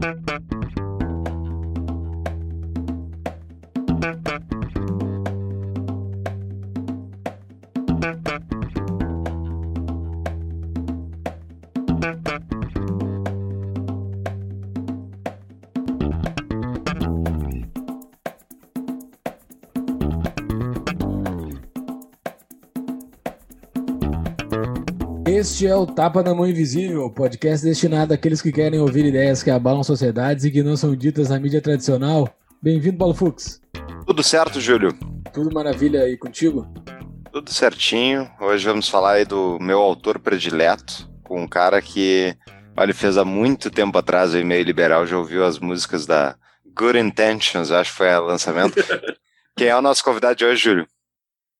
[0.00, 0.59] Thank you.
[25.60, 29.50] Este é o Tapa na Mão Invisível, podcast destinado àqueles que querem ouvir ideias que
[29.50, 32.26] abalam sociedades e que não são ditas na mídia tradicional.
[32.62, 33.60] Bem-vindo, Paulo Fux.
[34.06, 34.98] Tudo certo, Júlio?
[35.34, 36.66] Tudo maravilha aí contigo?
[37.30, 38.26] Tudo certinho.
[38.40, 42.34] Hoje vamos falar aí do meu autor predileto, com um cara que,
[42.74, 46.36] olha, fez há muito tempo atrás o e-mail liberal, já ouviu as músicas da
[46.74, 48.76] Good Intentions, acho que foi o lançamento.
[49.54, 50.86] Quem é o nosso convidado de hoje, Júlio?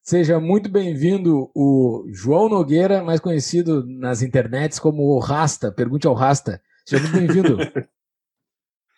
[0.02, 5.70] Seja muito bem-vindo o João Nogueira, mais conhecido nas internets como o Rasta.
[5.70, 6.60] Pergunte ao Rasta.
[6.86, 7.58] Seja muito bem-vindo.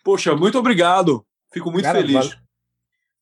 [0.05, 1.25] Poxa, muito obrigado.
[1.52, 2.15] Fico muito Cara, feliz.
[2.15, 2.42] Val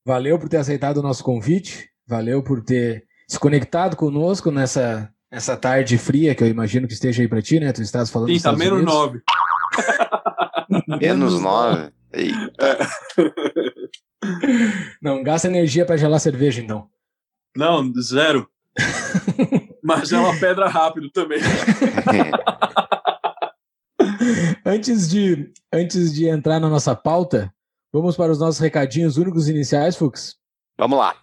[0.05, 1.91] valeu por ter aceitado o nosso convite.
[2.07, 7.23] Valeu por ter se conectado conosco nessa, nessa tarde fria que eu imagino que esteja
[7.23, 7.73] aí para ti, né?
[7.73, 9.21] Tu estás falando Sim, tá menos nove.
[11.01, 11.93] menos nove?
[12.13, 12.79] Eita.
[15.01, 16.89] Não, gasta energia para gelar cerveja, então.
[17.57, 18.49] Não, zero.
[19.83, 21.41] Mas é uma pedra rápido também.
[24.65, 27.53] antes, de, antes de entrar na nossa pauta,
[27.93, 30.37] vamos para os nossos recadinhos únicos iniciais, Fux?
[30.79, 31.17] Vamos lá.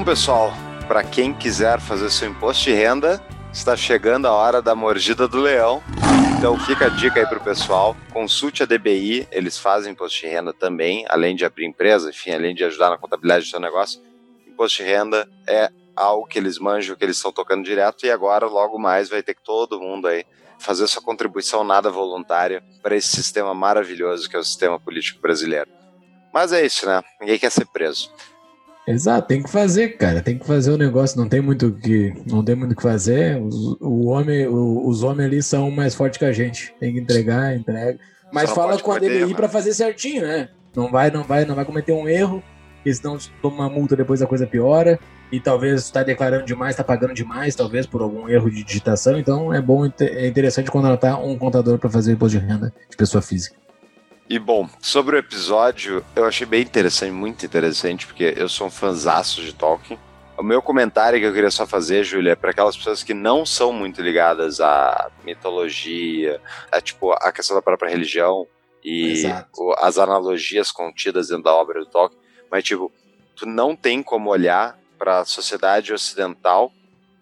[0.00, 0.50] Então, pessoal,
[0.88, 5.38] para quem quiser fazer seu imposto de renda, está chegando a hora da mordida do
[5.38, 5.82] leão.
[6.38, 10.26] Então fica a dica aí para o pessoal, consulte a DBI, eles fazem imposto de
[10.26, 14.00] renda também, além de abrir empresa, enfim, além de ajudar na contabilidade do seu negócio.
[14.48, 18.46] Imposto de renda é algo que eles manjam, que eles estão tocando direto e agora
[18.46, 20.24] logo mais vai ter que todo mundo aí
[20.58, 25.68] fazer sua contribuição nada voluntária para esse sistema maravilhoso que é o sistema político brasileiro.
[26.32, 27.02] Mas é isso, né?
[27.20, 28.10] Ninguém quer ser preso.
[28.86, 30.20] Exato, tem que fazer, cara.
[30.20, 31.18] Tem que fazer o negócio.
[31.18, 33.40] Não tem muito que, não tem muito que fazer.
[33.40, 36.74] Os, o homem, o, os homens ali são mais fortes que a gente.
[36.80, 37.98] Tem que entregar, entrega.
[38.32, 40.48] Mas fala com a DBI para fazer certinho, né?
[40.74, 42.42] Não vai, não vai, não vai cometer um erro.
[42.76, 44.98] Porque senão toma uma multa depois a coisa piora.
[45.30, 49.16] E talvez está declarando demais, está pagando demais, talvez por algum erro de digitação.
[49.18, 52.96] Então é bom, é interessante contratar um contador para fazer o imposto de renda de
[52.96, 53.54] pessoa física.
[54.30, 58.70] E bom, sobre o episódio, eu achei bem interessante, muito interessante, porque eu sou um
[58.70, 59.98] fãzaço de Tolkien.
[60.38, 63.44] O meu comentário que eu queria só fazer, Júlia, é para aquelas pessoas que não
[63.44, 68.46] são muito ligadas à mitologia, a tipo a questão da própria religião
[68.84, 69.24] e
[69.58, 72.92] o, as analogias contidas dentro da obra do Tolkien, mas tipo,
[73.34, 76.72] tu não tem como olhar para a sociedade ocidental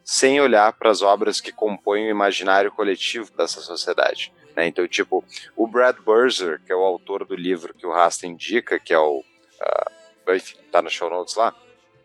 [0.04, 4.30] sem olhar para as obras que compõem o imaginário coletivo dessa sociedade.
[4.58, 4.66] Né?
[4.66, 5.24] Então, tipo,
[5.56, 8.98] o Brad Burzer, que é o autor do livro que o Rasta indica, que é
[8.98, 9.20] o.
[9.20, 11.54] Uh, enfim, tá no show notes lá.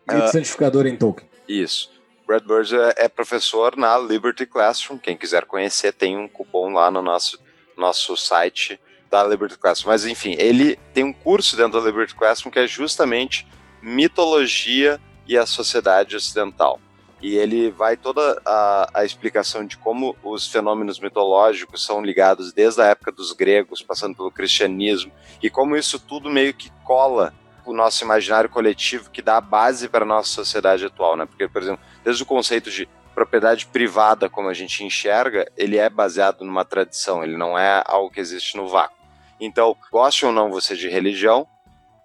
[0.08, 1.28] Uh, Santificador em Tolkien.
[1.48, 1.92] Isso.
[2.24, 4.98] Brad Burzer é professor na Liberty Classroom.
[4.98, 7.42] Quem quiser conhecer, tem um cupom lá no nosso,
[7.76, 9.90] nosso site da Liberty Classroom.
[9.90, 13.46] Mas enfim, ele tem um curso dentro da Liberty Classroom que é justamente
[13.82, 16.80] mitologia e a sociedade ocidental
[17.24, 22.82] e ele vai toda a, a, explicação de como os fenômenos mitológicos são ligados desde
[22.82, 25.10] a época dos gregos, passando pelo cristianismo,
[25.42, 27.32] e como isso tudo meio que cola
[27.64, 31.24] o nosso imaginário coletivo que dá a base para a nossa sociedade atual, né?
[31.24, 35.88] Porque, por exemplo, desde o conceito de propriedade privada, como a gente enxerga, ele é
[35.88, 38.98] baseado numa tradição, ele não é algo que existe no vácuo.
[39.40, 41.48] Então, goste ou não você de religião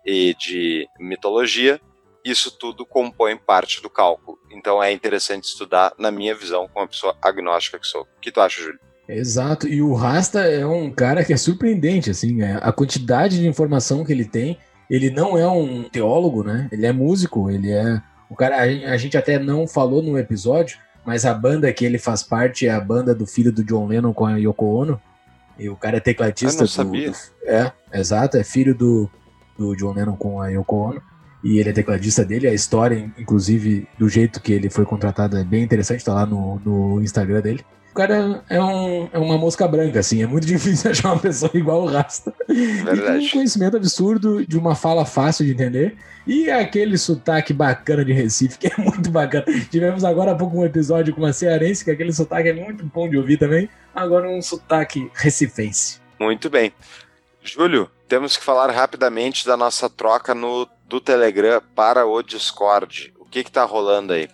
[0.05, 1.81] e de mitologia,
[2.23, 4.37] isso tudo compõe parte do cálculo.
[4.51, 8.01] Então é interessante estudar, na minha visão, com uma pessoa agnóstica que sou.
[8.01, 8.79] O que tu acha, Júlio?
[9.07, 13.47] Exato, e o Rasta é um cara que é surpreendente, assim, é, a quantidade de
[13.47, 14.59] informação que ele tem.
[14.87, 16.67] Ele não é um teólogo, né?
[16.71, 18.01] Ele é músico, ele é.
[18.29, 22.21] O cara, a, gente até não falou no episódio, mas a banda que ele faz
[22.21, 25.01] parte é a banda do filho do John Lennon com a Yoko Ono.
[25.57, 26.57] E o cara é tecladista.
[26.57, 27.11] Eu não sabia.
[27.11, 29.09] Do, é, exato, é filho do,
[29.57, 31.08] do John Lennon com a Yoko Ono.
[31.43, 32.47] E ele é tecladista dele.
[32.47, 36.59] A história, inclusive, do jeito que ele foi contratado é bem interessante, tá lá no,
[36.65, 37.65] no Instagram dele.
[37.91, 41.51] O cara é, um, é uma mosca branca, assim, é muito difícil achar uma pessoa
[41.55, 42.33] igual o Rasta.
[42.47, 43.23] Verdade.
[43.23, 45.97] E um conhecimento absurdo, de uma fala fácil de entender.
[46.27, 49.45] E aquele sotaque bacana de Recife, que é muito bacana.
[49.71, 53.09] Tivemos agora há pouco um episódio com uma cearense, que aquele sotaque é muito bom
[53.09, 53.67] de ouvir também.
[53.95, 55.99] Agora um sotaque recifense.
[56.19, 56.71] Muito bem.
[57.41, 63.13] Júlio, temos que falar rapidamente da nossa troca no, do Telegram para o Discord.
[63.19, 64.27] O que está rolando aí?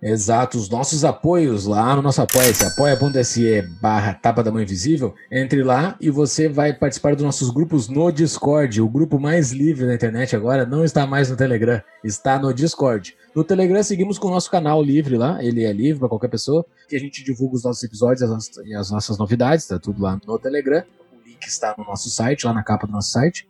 [0.00, 5.64] Exato, os nossos apoios lá no nosso apoia-se, apoia.se barra tapa da mãe invisível, entre
[5.64, 9.94] lá e você vai participar dos nossos grupos no Discord, o grupo mais livre da
[9.94, 13.16] internet agora, não está mais no Telegram, está no Discord.
[13.34, 16.64] No Telegram seguimos com o nosso canal livre lá, ele é livre para qualquer pessoa,
[16.88, 18.22] que a gente divulga os nossos episódios
[18.64, 22.46] e as nossas novidades, tá tudo lá no Telegram, o link está no nosso site,
[22.46, 23.48] lá na capa do nosso site.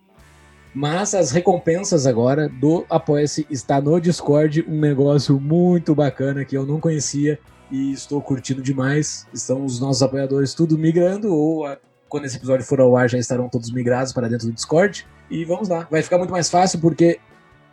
[0.78, 6.64] Mas as recompensas agora do Apoia-se está no Discord, um negócio muito bacana que eu
[6.64, 7.36] não conhecia
[7.68, 9.26] e estou curtindo demais.
[9.34, 11.66] Estão os nossos apoiadores tudo migrando, ou
[12.08, 15.04] quando esse episódio for ao ar já estarão todos migrados para dentro do Discord.
[15.28, 17.18] E vamos lá, vai ficar muito mais fácil porque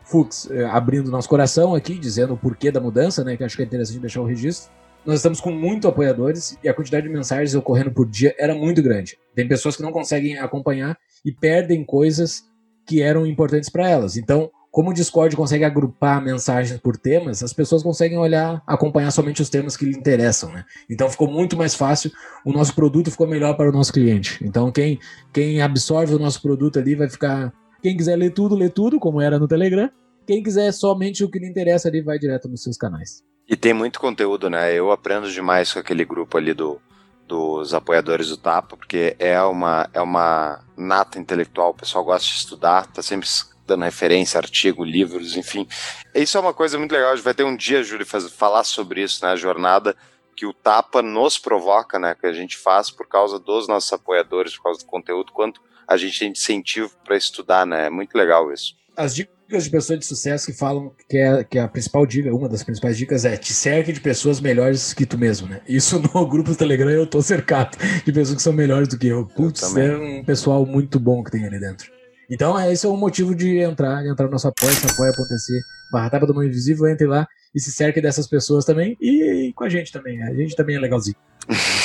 [0.04, 3.38] Fux, eh, abrindo nosso coração aqui, dizendo o porquê da mudança, né?
[3.38, 4.72] Que acho que é interessante deixar o registro.
[5.06, 8.82] Nós estamos com muito apoiadores e a quantidade de mensagens ocorrendo por dia era muito
[8.82, 9.16] grande.
[9.36, 12.46] Tem pessoas que não conseguem acompanhar e perdem coisas
[12.86, 14.18] que eram importantes para elas.
[14.18, 19.42] Então, como o Discord consegue agrupar mensagens por temas, as pessoas conseguem olhar, acompanhar somente
[19.42, 20.66] os temas que lhe interessam, né?
[20.90, 22.12] Então ficou muito mais fácil,
[22.44, 24.38] o nosso produto ficou melhor para o nosso cliente.
[24.44, 25.00] Então quem,
[25.32, 27.54] quem absorve o nosso produto ali vai ficar.
[27.82, 29.90] Quem quiser ler tudo, lê tudo, como era no Telegram.
[30.28, 33.24] Quem quiser somente o que lhe interessa ali, vai direto nos seus canais.
[33.48, 34.74] E tem muito conteúdo, né?
[34.74, 36.82] Eu aprendo demais com aquele grupo ali do,
[37.28, 42.36] dos apoiadores do Tapa, porque é uma, é uma nata intelectual, o pessoal gosta de
[42.36, 43.28] estudar, tá sempre
[43.66, 45.68] dando referência, artigo, livros, enfim.
[46.14, 49.02] Isso é uma coisa muito legal, a gente vai ter um dia, Júlio, falar sobre
[49.02, 49.96] isso, né, a jornada
[50.36, 54.56] que o Tapa nos provoca, né, que a gente faz por causa dos nossos apoiadores,
[54.56, 58.52] por causa do conteúdo, quanto a gente tem incentivo para estudar, né, é muito legal
[58.52, 58.76] isso.
[58.96, 62.34] As dicas dicas de pessoas de sucesso que falam que, é, que a principal dica,
[62.34, 65.62] uma das principais dicas é te cerque de pessoas melhores que tu mesmo, né?
[65.68, 69.08] Isso no grupo do Telegram eu tô cercado de pessoas que são melhores do que
[69.08, 69.26] eu.
[69.26, 71.94] Putz, é um pessoal muito bom que tem ali dentro.
[72.30, 76.26] Então, esse é o motivo de entrar, de entrar no nosso apoio, apoia.se barra tapa
[76.26, 79.70] do mão invisível, entre lá e se cerque dessas pessoas também e, e com a
[79.70, 80.22] gente também.
[80.24, 81.16] A gente também é legalzinho.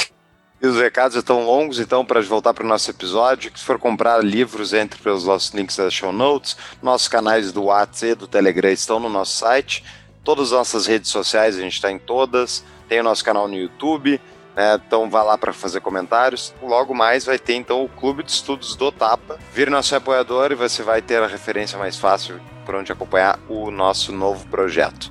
[0.62, 4.22] E os recados estão longos, então, para voltar para o nosso episódio, se for comprar
[4.22, 6.54] livros, entre pelos nossos links das show notes.
[6.82, 9.82] Nossos canais do WhatsApp e do Telegram estão no nosso site.
[10.22, 12.62] Todas as nossas redes sociais, a gente está em todas.
[12.86, 14.20] Tem o nosso canal no YouTube,
[14.54, 14.78] né?
[14.86, 16.52] Então vá lá para fazer comentários.
[16.62, 19.38] Logo mais vai ter então o Clube de Estudos do Tapa.
[19.54, 23.70] Vire nosso apoiador e você vai ter a referência mais fácil por onde acompanhar o
[23.70, 25.10] nosso novo projeto.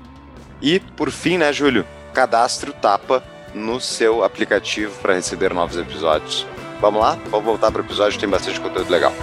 [0.61, 1.87] E por fim, né, Júlio?
[2.13, 3.23] Cadastre o Tapa
[3.53, 6.45] no seu aplicativo para receber novos episódios.
[6.79, 7.15] Vamos lá?
[7.29, 9.13] Vamos voltar para o episódio, tem bastante conteúdo legal.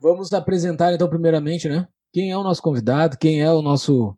[0.00, 1.88] Vamos apresentar então primeiramente, né?
[2.12, 3.18] Quem é o nosso convidado?
[3.18, 4.16] Quem é o nosso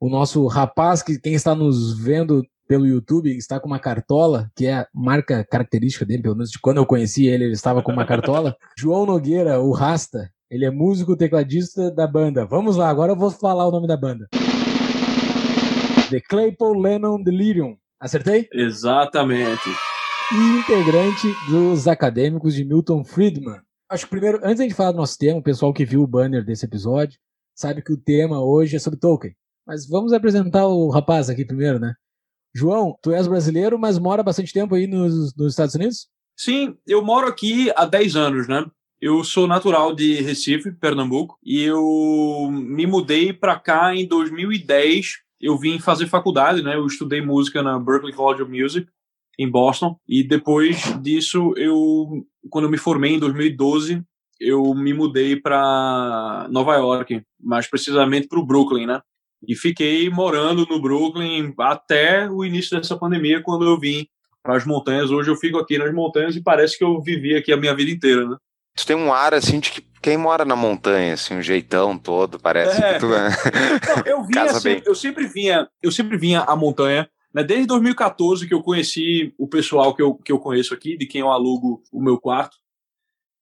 [0.00, 4.66] o nosso rapaz que quem está nos vendo pelo YouTube, está com uma cartola, que
[4.66, 7.90] é a marca característica dele, pelo menos de quando eu conheci ele, ele estava com
[7.90, 8.54] uma cartola.
[8.78, 12.44] João Nogueira, o Rasta, ele é músico tecladista da banda.
[12.44, 14.28] Vamos lá, agora eu vou falar o nome da banda.
[16.10, 17.76] The Claypool Lennon Delirium.
[17.98, 18.48] Acertei?
[18.52, 19.68] Exatamente.
[20.30, 23.60] E integrante dos acadêmicos de Milton Friedman.
[23.90, 26.44] Acho que primeiro, antes de falar do nosso tema, o pessoal que viu o banner
[26.44, 27.18] desse episódio
[27.54, 29.34] sabe que o tema hoje é sobre Tolkien.
[29.66, 31.94] Mas vamos apresentar o rapaz aqui primeiro, né?
[32.58, 36.08] João, tu és brasileiro, mas mora bastante tempo aí nos, nos Estados Unidos?
[36.36, 38.64] Sim, eu moro aqui há 10 anos, né?
[39.00, 45.18] Eu sou natural de Recife, Pernambuco, e eu me mudei para cá em 2010.
[45.40, 46.74] Eu vim fazer faculdade, né?
[46.74, 48.88] Eu estudei música na Berklee College of Music
[49.38, 54.02] em Boston e depois disso eu, quando eu me formei em 2012,
[54.40, 59.00] eu me mudei para Nova York, mais precisamente para o Brooklyn, né?
[59.46, 64.06] E fiquei morando no Brooklyn até o início dessa pandemia, quando eu vim
[64.42, 65.10] para as montanhas.
[65.10, 67.90] Hoje eu fico aqui nas montanhas e parece que eu vivi aqui a minha vida
[67.90, 68.36] inteira, né?
[68.76, 72.38] Tu tem um ar assim de que quem mora na montanha, assim, um jeitão todo,
[72.38, 72.94] parece é.
[72.94, 73.28] que tu é.
[73.28, 77.42] Não, eu vinha assim, eu sempre vinha, eu sempre vinha à montanha, né?
[77.42, 81.20] Desde 2014 que eu conheci o pessoal que eu, que eu conheço aqui, de quem
[81.20, 82.56] eu alugo o meu quarto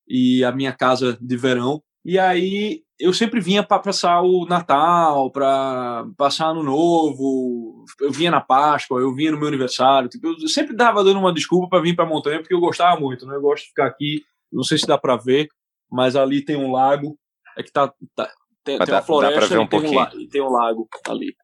[0.08, 1.82] e a minha casa de verão.
[2.04, 8.30] E aí eu sempre vinha para passar o Natal, para passar Ano Novo, eu vinha
[8.30, 10.08] na Páscoa, eu vinha no meu aniversário.
[10.08, 12.98] Tipo, eu sempre dava dando uma desculpa para vir para a montanha, porque eu gostava
[12.98, 13.36] muito, né?
[13.36, 15.48] Eu gosto de ficar aqui, não sei se dá para ver,
[15.90, 17.18] mas ali tem um lago,
[17.56, 18.30] é que tá, tá
[18.64, 21.36] tem, tem dá, uma floresta um e, tem um, e, tem um, lago ali.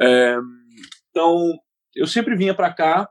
[0.00, 0.36] É,
[1.10, 1.54] então,
[1.94, 3.08] eu sempre vinha para cá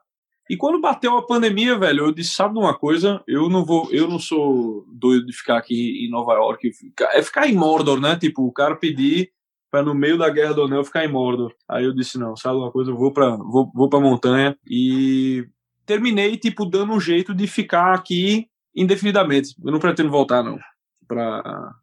[0.49, 3.21] e quando bateu a pandemia, velho, eu disse, sabe de uma coisa?
[3.27, 6.71] Eu não vou, eu não sou doido de ficar aqui em Nova York.
[7.13, 8.15] É ficar em Mordor, né?
[8.15, 9.31] Tipo, o cara pedir
[9.69, 11.53] para no meio da Guerra do Anel ficar em Mordor.
[11.69, 12.91] Aí eu disse, não, sabe uma coisa?
[12.91, 15.45] Eu vou para vou, vou pra montanha e
[15.85, 19.55] terminei, tipo, dando um jeito de ficar aqui indefinidamente.
[19.63, 20.57] Eu não pretendo voltar, não,
[21.07, 21.73] pra,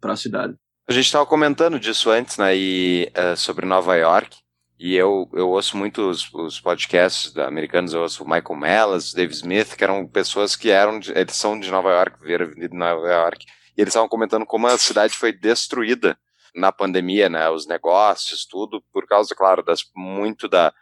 [0.00, 0.54] pra cidade.
[0.88, 4.38] A gente estava comentando disso antes, né, e, uh, sobre Nova York.
[4.82, 9.34] E eu, eu ouço muito os, os podcasts americanos, eu ouço o Michael Mellas, Dave
[9.34, 13.06] Smith, que eram pessoas que eram, de, eles são de Nova York, vieram de Nova
[13.06, 13.44] York,
[13.76, 16.18] e eles estavam comentando como a cidade foi destruída
[16.54, 20.72] na pandemia, né, os negócios, tudo, por causa, claro, das, muito da,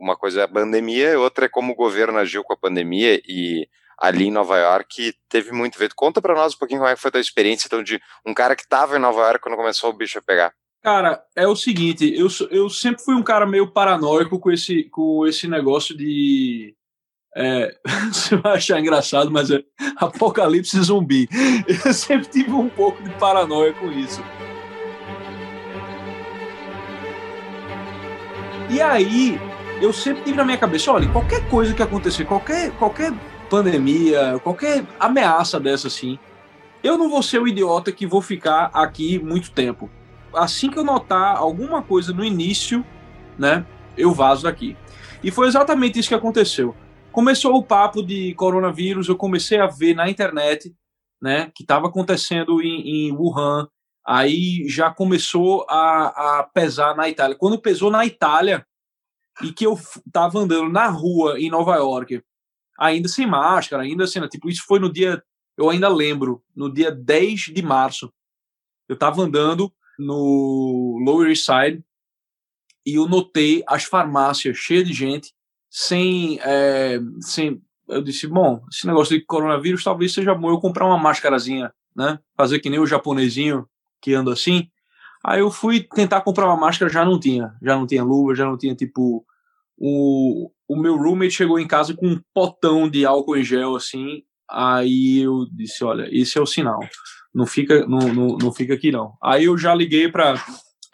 [0.00, 3.68] uma coisa é a pandemia, outra é como o governo agiu com a pandemia, e
[3.98, 5.92] ali em Nova York teve muito ver.
[5.94, 8.32] Conta para nós um pouquinho como é que foi a tua experiência, então, de um
[8.32, 10.54] cara que estava em Nova York quando começou o bicho a pegar.
[10.82, 15.24] Cara, é o seguinte, eu, eu sempre fui um cara meio paranoico com esse, com
[15.24, 16.74] esse negócio de.
[17.36, 17.72] É,
[18.12, 19.62] você vai achar engraçado, mas é
[19.96, 21.28] apocalipse zumbi.
[21.84, 24.20] Eu sempre tive um pouco de paranoia com isso.
[28.68, 29.38] E aí,
[29.80, 33.12] eu sempre tive na minha cabeça: olha, qualquer coisa que acontecer, qualquer, qualquer
[33.48, 36.18] pandemia, qualquer ameaça dessa assim,
[36.82, 39.88] eu não vou ser o idiota que vou ficar aqui muito tempo
[40.34, 42.84] assim que eu notar alguma coisa no início,
[43.38, 44.76] né, eu vazo daqui.
[45.22, 46.74] E foi exatamente isso que aconteceu.
[47.10, 50.74] Começou o papo de coronavírus, eu comecei a ver na internet,
[51.20, 53.68] né, que estava acontecendo em, em, Wuhan,
[54.04, 57.36] aí já começou a, a pesar na Itália.
[57.36, 58.66] Quando pesou na Itália,
[59.40, 59.78] e que eu
[60.12, 62.22] tava andando na rua em Nova York,
[62.78, 65.22] ainda sem máscara, ainda assim, né, tipo, isso foi no dia,
[65.56, 68.12] eu ainda lembro, no dia 10 de março.
[68.88, 71.82] Eu tava andando no Lower East Side
[72.84, 75.32] e eu notei as farmácias cheias de gente,
[75.70, 77.62] sem, é, sem.
[77.88, 82.18] Eu disse, bom, esse negócio de coronavírus talvez seja bom eu comprar uma máscarazinha, né?
[82.36, 83.66] Fazer que nem o japonesinho
[84.00, 84.68] que anda assim.
[85.24, 87.54] Aí eu fui tentar comprar uma máscara, já não tinha.
[87.62, 89.24] Já não tinha luva, já não tinha, tipo.
[89.78, 94.24] O, o meu roommate chegou em casa com um potão de álcool em gel, assim.
[94.52, 96.80] Aí eu disse: olha, esse é o sinal
[97.34, 99.14] não fica, não, não, não fica aqui não.
[99.22, 100.34] Aí eu já liguei para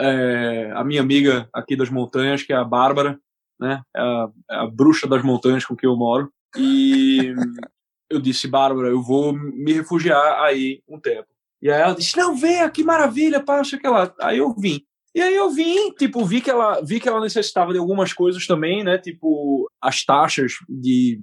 [0.00, 3.18] é, a minha amiga aqui das montanhas, que é a Bárbara,
[3.58, 3.82] né?
[3.94, 6.30] É a, é a bruxa das montanhas com quem eu moro.
[6.56, 7.34] E
[8.08, 11.26] eu disse, Bárbara, eu vou me refugiar aí um tempo.
[11.60, 14.14] E aí ela disse, não, vem, que maravilha, pá, que lá.
[14.20, 14.80] Aí eu vim.
[15.12, 18.46] E aí eu vim, tipo, vi que ela, vi que ela necessitava de algumas coisas
[18.46, 18.96] também, né?
[18.98, 21.20] Tipo, as taxas de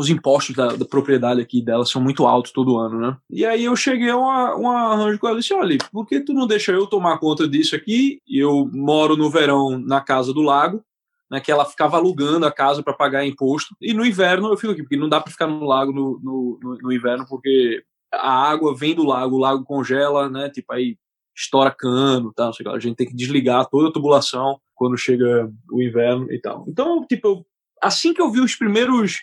[0.00, 3.16] os impostos da, da, propriedade aqui dela são muito altos todo ano, né?
[3.30, 6.32] E aí eu cheguei a uma arranjo com ela e disse, olha, por que tu
[6.32, 8.20] não deixa eu tomar conta disso aqui?
[8.28, 10.82] Eu moro no verão na casa do lago,
[11.30, 14.72] né, que ela ficava alugando a casa para pagar imposto, e no inverno eu fico
[14.72, 18.50] aqui, porque não dá para ficar no lago no, no, no, no inverno, porque a
[18.50, 20.96] água vem do lago, o lago congela, né, tipo aí
[21.36, 26.32] estoura cano, tal, a gente tem que desligar toda a tubulação quando chega o inverno
[26.32, 26.64] e tal.
[26.66, 27.46] Então, tipo,
[27.80, 29.20] assim que eu vi os primeiros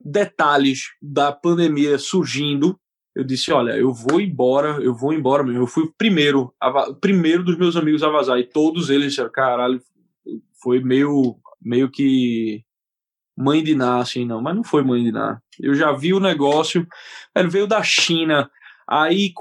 [0.00, 2.78] detalhes da pandemia surgindo,
[3.14, 5.62] eu disse, olha, eu vou embora, eu vou embora mesmo.
[5.62, 6.54] Eu fui o primeiro,
[7.00, 9.82] primeiro dos meus amigos a vazar, e todos eles disseram, caralho,
[10.62, 12.64] foi meio, meio que
[13.36, 15.40] mãe de Ná, assim, não, mas não foi mãe de Ná.
[15.58, 16.86] Eu já vi o negócio,
[17.34, 18.50] ele veio da China,
[18.86, 19.32] aí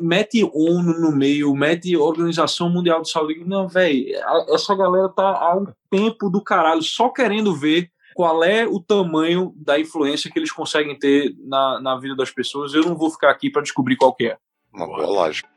[0.00, 3.44] mete ONU no meio, mete Organização Mundial de Saúde.
[3.44, 4.06] Não, velho,
[4.48, 9.54] essa galera tá há um tempo do caralho só querendo ver qual é o tamanho
[9.54, 12.74] da influência que eles conseguem ter na, na vida das pessoas.
[12.74, 14.36] Eu não vou ficar aqui para descobrir qual é.
[14.74, 15.48] Uma boa lógica.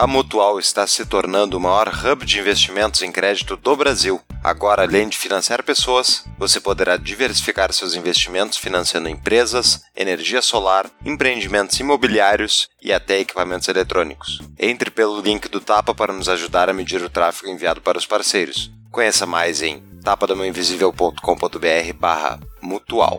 [0.00, 4.18] A Mutual está se tornando o maior hub de investimentos em crédito do Brasil.
[4.42, 11.78] Agora, além de financiar pessoas, você poderá diversificar seus investimentos financiando empresas, energia solar, empreendimentos
[11.78, 14.40] imobiliários e até equipamentos eletrônicos.
[14.58, 18.06] Entre pelo link do Tapa para nos ajudar a medir o tráfego enviado para os
[18.06, 18.72] parceiros.
[18.90, 23.18] Conheça mais em tapadamãoinvisível.com.br barra mutual.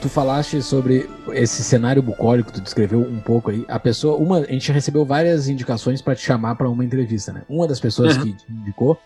[0.00, 3.64] Tu falaste sobre esse cenário bucólico, tu descreveu um pouco aí.
[3.68, 7.42] A pessoa, uma, a gente recebeu várias indicações para te chamar para uma entrevista, né?
[7.48, 8.24] Uma das pessoas uhum.
[8.24, 8.98] que te indicou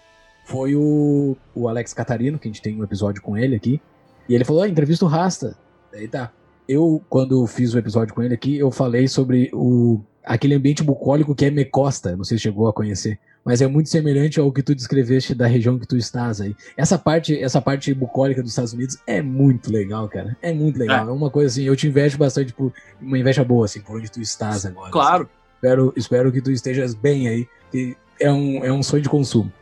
[0.44, 3.80] foi o, o Alex Catarino, que a gente tem um episódio com ele aqui.
[4.28, 5.56] E ele falou: ah, entrevista o Rasta.
[5.92, 6.30] Daí tá.
[6.66, 11.34] Eu, quando fiz o episódio com ele aqui, eu falei sobre o aquele ambiente bucólico
[11.34, 14.62] que é Mecosta, não sei se chegou a conhecer, mas é muito semelhante ao que
[14.62, 16.56] tu descreveste da região que tu estás aí.
[16.76, 20.36] Essa parte, essa parte bucólica dos Estados Unidos é muito legal, cara.
[20.40, 21.06] É muito legal.
[21.06, 23.96] É, é uma coisa assim, eu te invejo bastante por uma inveja boa assim, por
[23.96, 24.90] onde tu estás agora.
[24.90, 25.24] Claro.
[25.24, 25.44] Assim.
[25.56, 29.52] Espero, espero que tu estejas bem aí, que é um, é um sonho de consumo.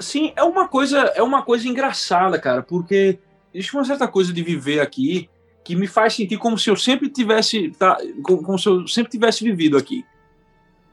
[0.00, 3.18] Sim, é uma coisa, é uma coisa engraçada, cara, porque
[3.52, 5.28] existe uma certa coisa de viver aqui
[5.62, 9.42] que me faz sentir como se eu sempre tivesse, tá, como se eu sempre tivesse
[9.42, 10.04] vivido aqui.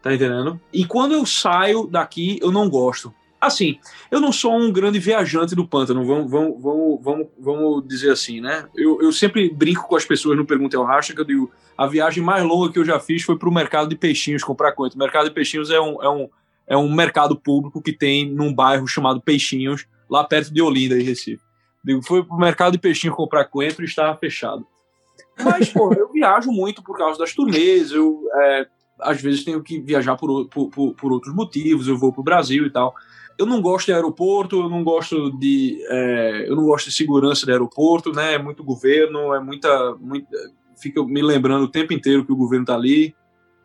[0.01, 0.59] Tá entendendo?
[0.73, 3.13] E quando eu saio daqui, eu não gosto.
[3.39, 3.79] Assim,
[4.11, 8.39] eu não sou um grande viajante do pântano, vamos, vamos, vamos, vamos, vamos dizer assim,
[8.39, 8.67] né?
[8.75, 11.87] Eu, eu sempre brinco com as pessoas no Pergunta ao Racha, que eu digo, a
[11.87, 14.95] viagem mais longa que eu já fiz foi para o mercado de peixinhos comprar coisa.
[14.95, 16.29] O mercado de peixinhos é um, é, um,
[16.67, 21.03] é um mercado público que tem num bairro chamado Peixinhos, lá perto de Olinda, em
[21.03, 21.41] Recife.
[21.83, 24.65] Digo, foi pro mercado de peixinho comprar coentro e estava fechado.
[25.43, 28.67] Mas, pô, eu viajo muito por causa das turnês, eu é,
[29.01, 32.69] às vezes tenho que viajar por, por, por, outros motivos, eu vou pro Brasil e
[32.69, 32.93] tal.
[33.37, 35.83] Eu não gosto de aeroporto, eu não gosto de.
[35.89, 38.35] É, eu não gosto de segurança de aeroporto, né?
[38.35, 39.95] É muito governo, é muita.
[39.99, 40.29] muita
[40.77, 43.15] fica me lembrando o tempo inteiro que o governo tá ali,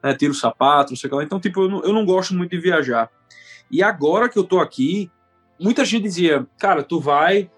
[0.03, 0.15] né?
[0.15, 1.25] Tira o sapato, não sei o que lá.
[1.25, 3.11] Então, tipo, eu não, eu não gosto muito de viajar.
[3.71, 5.11] E agora que eu tô aqui,
[5.59, 7.51] muita gente dizia, cara, tu vai,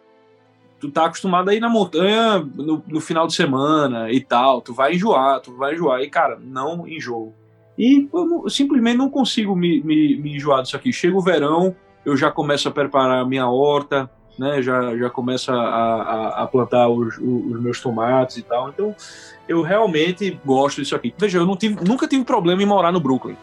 [0.80, 4.72] tu tá acostumado a ir na montanha no, no, final de semana e tal, tu
[4.72, 6.00] vai enjoar, tu vai enjoar.
[6.00, 7.34] E, cara, não enjoo.
[7.78, 10.92] E eu, não, simplesmente não consigo me, me, me, enjoar disso aqui.
[10.92, 14.60] Chega o verão, eu já começo a preparar a minha horta, né?
[14.60, 18.68] Já, já começo a, a, a plantar os, os, meus tomates e tal.
[18.68, 18.94] Então,
[19.48, 21.14] eu realmente gosto disso aqui.
[21.16, 23.36] Veja, eu não tive, nunca tive problema em morar no Brooklyn.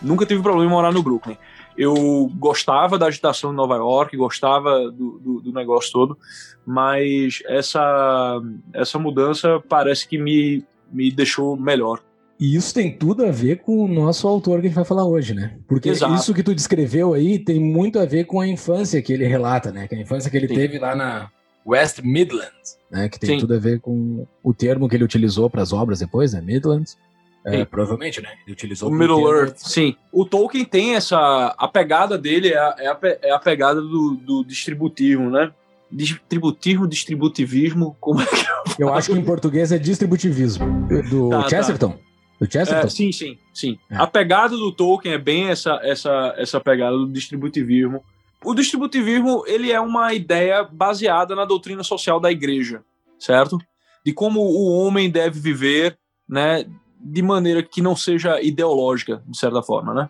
[0.00, 1.36] Nunca tive problema em morar no Brooklyn
[1.76, 6.18] eu gostava da agitação de Nova York, gostava do, do, do, negócio todo,
[6.64, 8.40] mas essa,
[8.72, 12.00] essa mudança parece que me, me deixou melhor.
[12.38, 15.04] E isso tem tudo a ver com o nosso autor que a gente vai falar
[15.04, 15.56] hoje, né?
[15.68, 16.14] Porque Exato.
[16.14, 19.70] isso que tu descreveu aí tem muito a ver com a infância que ele relata,
[19.70, 19.86] né?
[19.86, 20.54] Que a infância que ele Sim.
[20.54, 21.30] teve lá na
[21.64, 23.08] West Midlands, né?
[23.08, 23.38] Que tem Sim.
[23.38, 26.40] tudo a ver com o termo que ele utilizou para as obras depois, né?
[26.40, 26.98] Midlands.
[27.46, 28.30] É, provavelmente, né?
[28.46, 29.58] Ele utilizou o Middle Earth.
[29.58, 29.94] Sim.
[30.10, 31.54] O Tolkien tem essa.
[31.58, 35.52] A pegada dele é a, é a, é a pegada do, do distributivo, né?
[35.92, 38.34] Distributivo, distributivismo, como é que
[38.80, 40.88] eu, eu acho que em português é distributivismo.
[41.10, 41.48] Do tá, tá.
[41.50, 41.90] Chesterton.
[41.90, 41.98] Tá.
[42.44, 42.86] Do Chesterton?
[42.86, 43.78] É, sim, sim, sim.
[43.90, 43.96] É.
[43.96, 48.02] A pegada do Tolkien é bem essa, essa, essa pegada do distributivismo.
[48.44, 52.82] O distributivismo ele é uma ideia baseada na doutrina social da igreja,
[53.18, 53.58] certo?
[54.04, 55.96] De como o homem deve viver,
[56.28, 56.66] né?
[57.04, 60.08] de maneira que não seja ideológica, de certa forma, né?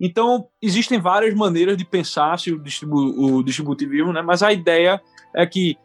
[0.00, 4.20] Então, existem várias maneiras de pensar se o, distribu o distributivismo, né?
[4.20, 5.00] Mas a ideia
[5.32, 5.76] é que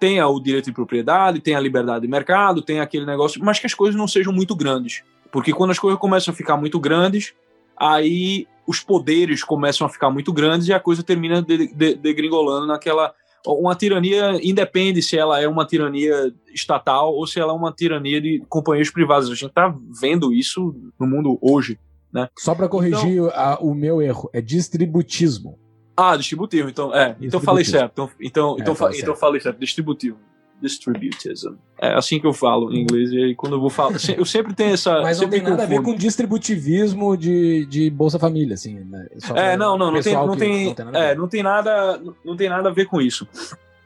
[0.00, 3.66] tenha o direito de propriedade, tenha a liberdade de mercado, tenha aquele negócio, mas que
[3.66, 5.04] as coisas não sejam muito grandes.
[5.30, 7.34] Porque quando as coisas começam a ficar muito grandes,
[7.76, 12.72] aí os poderes começam a ficar muito grandes e a coisa termina degringolando de, de
[12.72, 13.14] naquela
[13.46, 18.20] uma tirania independe se ela é uma tirania estatal ou se ela é uma tirania
[18.20, 19.30] de companhias privadas.
[19.30, 21.78] A gente está vendo isso no mundo hoje.
[22.12, 22.28] Né?
[22.38, 25.58] Só para corrigir então, a, o meu erro, é distributismo.
[25.96, 27.92] Ah, distributivo, então, é, então falei certo.
[27.92, 30.18] Então, então, é, então, então falei certo, distributivo.
[30.60, 31.54] Distributism.
[31.78, 33.96] É assim que eu falo em inglês, e aí quando eu vou falar.
[34.16, 35.00] Eu sempre tenho essa.
[35.00, 35.74] Mas não tem nada confundo.
[35.74, 38.80] a ver com distributivismo de, de Bolsa Família, assim.
[38.80, 39.06] Né?
[39.34, 42.02] é, não, não, não tem, não, tem, não, tem nada é, não tem nada.
[42.24, 43.26] Não tem nada a ver com isso.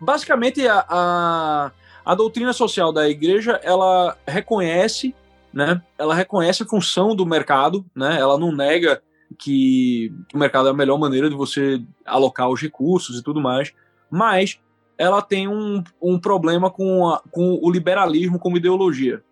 [0.00, 1.72] Basicamente, a, a,
[2.04, 5.14] a doutrina social da igreja ela reconhece,
[5.52, 5.80] né?
[5.96, 8.18] Ela reconhece a função do mercado, né?
[8.18, 9.00] Ela não nega
[9.38, 13.72] que o mercado é a melhor maneira de você alocar os recursos e tudo mais,
[14.10, 14.58] mas
[14.96, 19.22] ela tem um, um problema com, a, com o liberalismo como ideologia.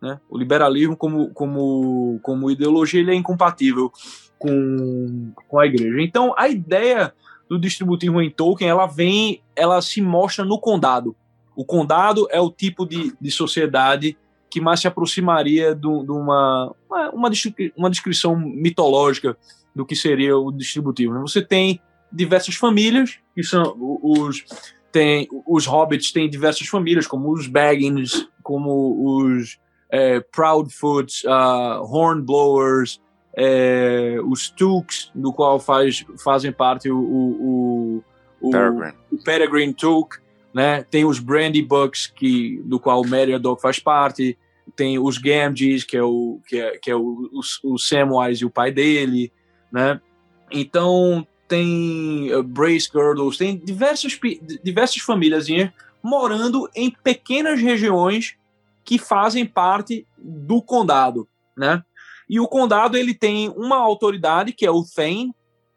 [0.00, 0.18] Né?
[0.28, 3.92] O liberalismo como, como, como ideologia ele é incompatível
[4.38, 6.00] com, com a igreja.
[6.00, 7.12] Então, a ideia
[7.48, 11.14] do distributivo em Tolkien, ela vem, ela se mostra no condado.
[11.54, 14.16] O condado é o tipo de, de sociedade
[14.48, 16.74] que mais se aproximaria de, de uma,
[17.12, 17.30] uma,
[17.76, 19.36] uma descrição mitológica
[19.74, 21.14] do que seria o distributivo.
[21.14, 21.20] Né?
[21.20, 21.80] Você tem
[22.12, 24.44] diversas famílias, que são os
[24.92, 29.58] tem os hobbits têm diversas famílias, como os Baggins, como os
[29.90, 33.00] é, Proudfoots, uh, Hornblowers,
[33.36, 38.02] é, os Tooks, do qual faz, fazem parte o, o,
[38.40, 38.92] o, o Peregrine.
[39.12, 40.18] o Peregrine Took,
[40.52, 40.82] né?
[40.90, 44.36] Tem os Brandy Bucks, que, do qual o Meriadoc faz parte,
[44.76, 48.46] tem os Gamgees, que é o, que é, que é o, o, o Samwise e
[48.46, 49.32] o pai dele,
[49.70, 50.00] né?
[50.50, 54.16] Então, tem uh, Brace Girdles, tem diversas,
[54.62, 55.48] diversas famílias
[56.00, 58.36] morando em pequenas regiões
[58.84, 61.84] que fazem parte do condado, né?
[62.28, 65.34] E o condado ele tem uma autoridade que é o Thane,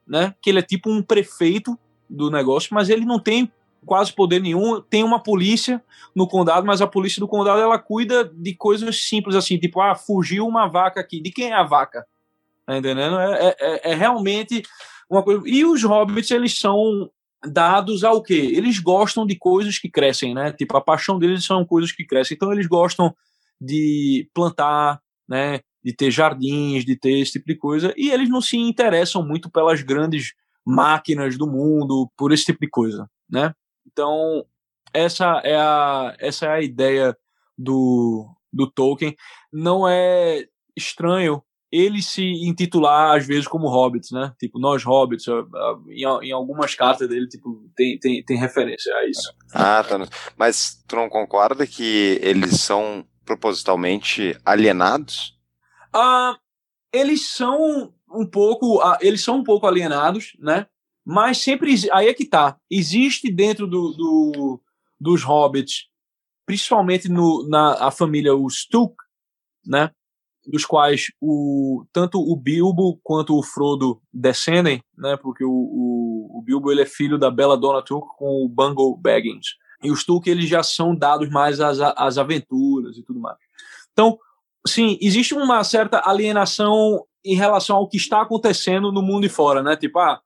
[0.07, 0.35] né?
[0.39, 3.51] Que ele é tipo um prefeito do negócio, mas ele não tem
[3.83, 4.79] quase poder nenhum.
[4.79, 5.83] Tem uma polícia
[6.13, 9.95] no condado, mas a polícia do condado ela cuida de coisas simples assim, tipo, ah,
[9.95, 11.19] fugiu uma vaca aqui.
[11.19, 12.05] De quem é a vaca?
[12.63, 13.17] Tá entendendo?
[13.19, 14.63] É, é, é, é realmente
[15.09, 15.41] uma coisa.
[15.45, 17.09] E os hobbits eles são
[17.45, 18.51] dados ao quê?
[18.53, 20.51] Eles gostam de coisas que crescem, né?
[20.51, 22.35] Tipo, a paixão deles são coisas que crescem.
[22.35, 23.13] Então eles gostam
[23.59, 25.61] de plantar, né?
[25.83, 29.51] de ter jardins, de ter esse tipo de coisa, e eles não se interessam muito
[29.51, 30.33] pelas grandes
[30.65, 33.53] máquinas do mundo, por esse tipo de coisa, né?
[33.85, 34.45] Então,
[34.93, 37.17] essa é a, essa é a ideia
[37.57, 39.15] do, do Tolkien.
[39.51, 41.43] Não é estranho
[41.75, 44.31] ele se intitular às vezes como hobbits, né?
[44.39, 45.25] Tipo, nós hobbits,
[45.89, 49.33] em, em algumas cartas dele, tipo, tem, tem, tem referência a isso.
[49.51, 49.97] Ah, tá.
[50.37, 55.35] Mas tu não concorda que eles são propositalmente alienados?
[55.95, 56.37] Uh,
[56.93, 60.67] eles são um pouco, uh, eles são um pouco alienados, né?
[61.03, 62.55] Mas sempre aí é que tá.
[62.69, 64.61] Existe dentro do, do
[65.01, 65.87] dos hobbits,
[66.45, 68.95] principalmente no, na a família os Tuk,
[69.65, 69.89] né?
[70.45, 75.15] Dos quais o tanto o Bilbo quanto o Frodo descendem, né?
[75.15, 78.97] Porque o, o, o Bilbo ele é filho da Bela Donna Tuk com o Bungle
[78.97, 79.55] Baggins.
[79.81, 83.37] E os Tuk eles já são dados mais às, às aventuras e tudo mais.
[83.91, 84.17] Então,
[84.67, 89.63] sim, existe uma certa alienação em relação ao que está acontecendo no mundo e fora,
[89.63, 89.75] né?
[89.77, 90.21] Tipo, ah,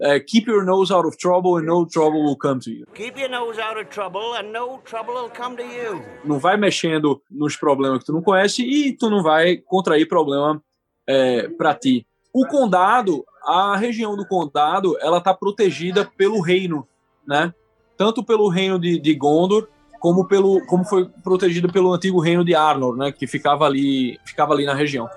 [0.00, 2.86] é, keep your nose out of trouble and no trouble will come to you.
[2.94, 6.02] Keep your nose out of trouble and no trouble will come to you.
[6.24, 10.62] Não vai mexendo nos problemas que tu não conhece e tu não vai contrair problema
[11.06, 12.06] é, para ti.
[12.32, 16.86] O condado, a região do condado, ela tá protegida pelo reino,
[17.26, 17.52] né?
[17.96, 22.54] Tanto pelo reino de, de Gondor como pelo como foi protegido pelo antigo reino de
[22.54, 25.08] Arnor, né, que ficava ali, ficava ali na região.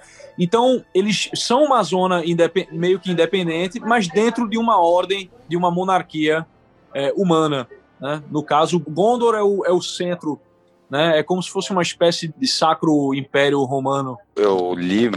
[0.44, 2.24] Então, eles são uma zona
[2.72, 6.48] meio que independente, mas dentro de uma ordem, de uma monarquia
[6.96, 7.68] é, humana.
[8.00, 8.24] Né?
[8.32, 10.42] No caso, Gondor é o, é o centro,
[10.90, 11.20] né?
[11.20, 14.18] é como se fosse uma espécie de sacro império romano.
[14.36, 15.12] Eu li,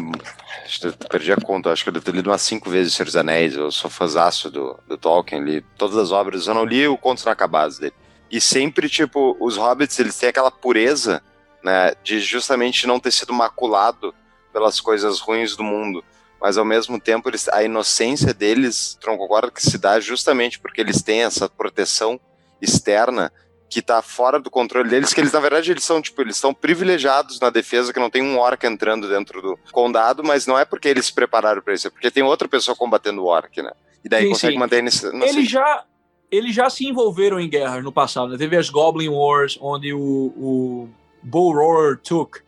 [1.08, 3.54] perdi a conta, acho que eu devo ter lido umas cinco vezes Senhor dos Anéis,
[3.54, 7.24] eu sou fãzaço do, do Tolkien, li todas as obras, eu não li o Contos
[7.24, 7.94] Inacabados dele.
[8.30, 11.22] E sempre, tipo, os hobbits, eles têm aquela pureza,
[11.62, 14.14] né, de justamente não ter sido maculado
[14.54, 16.02] pelas coisas ruins do mundo.
[16.40, 20.60] Mas ao mesmo tempo, eles, a inocência deles, tu não concorda que se dá justamente
[20.60, 22.20] porque eles têm essa proteção
[22.62, 23.32] externa
[23.68, 26.54] que tá fora do controle deles, que eles, na verdade, eles são, tipo, eles estão
[26.54, 30.64] privilegiados na defesa, que não tem um orc entrando dentro do condado, mas não é
[30.64, 33.72] porque eles se prepararam para isso, é porque tem outra pessoa combatendo o orc, né?
[34.04, 34.58] E daí sim, consegue sim.
[34.60, 34.82] manter...
[34.82, 35.84] Nesse, ele já
[36.30, 38.32] eles já se envolveram em guerras no passado.
[38.32, 38.38] Né?
[38.38, 40.88] Teve as Goblin Wars, onde o, o
[41.22, 42.40] Bull Roar Took,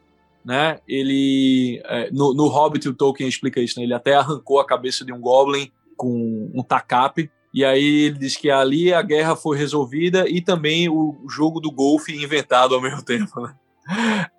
[0.47, 0.79] né?
[0.87, 3.85] Ele é, no, no Hobbit o Tolkien explica isso, né?
[3.85, 7.29] Ele até arrancou a cabeça de um Goblin com um tacape.
[7.53, 11.71] E aí ele diz que ali a guerra foi resolvida e também o jogo do
[11.71, 13.57] golfe inventado ao mesmo tempo, né?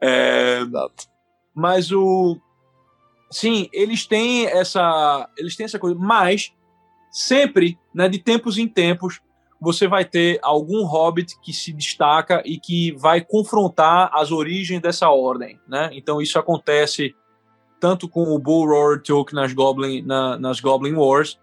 [0.02, 0.60] É,
[1.54, 2.38] mas o
[3.30, 6.54] sim, eles têm essa eles têm essa coisa, mas
[7.12, 9.20] sempre, né, de tempos em tempos,
[9.60, 15.10] você vai ter algum hobbit que se destaca e que vai confrontar as origens dessa
[15.10, 15.90] ordem, né?
[15.94, 17.16] Então isso acontece
[17.80, 21.40] tanto com o Bull Roar Took nas Goblin, na, nas Goblin Wars,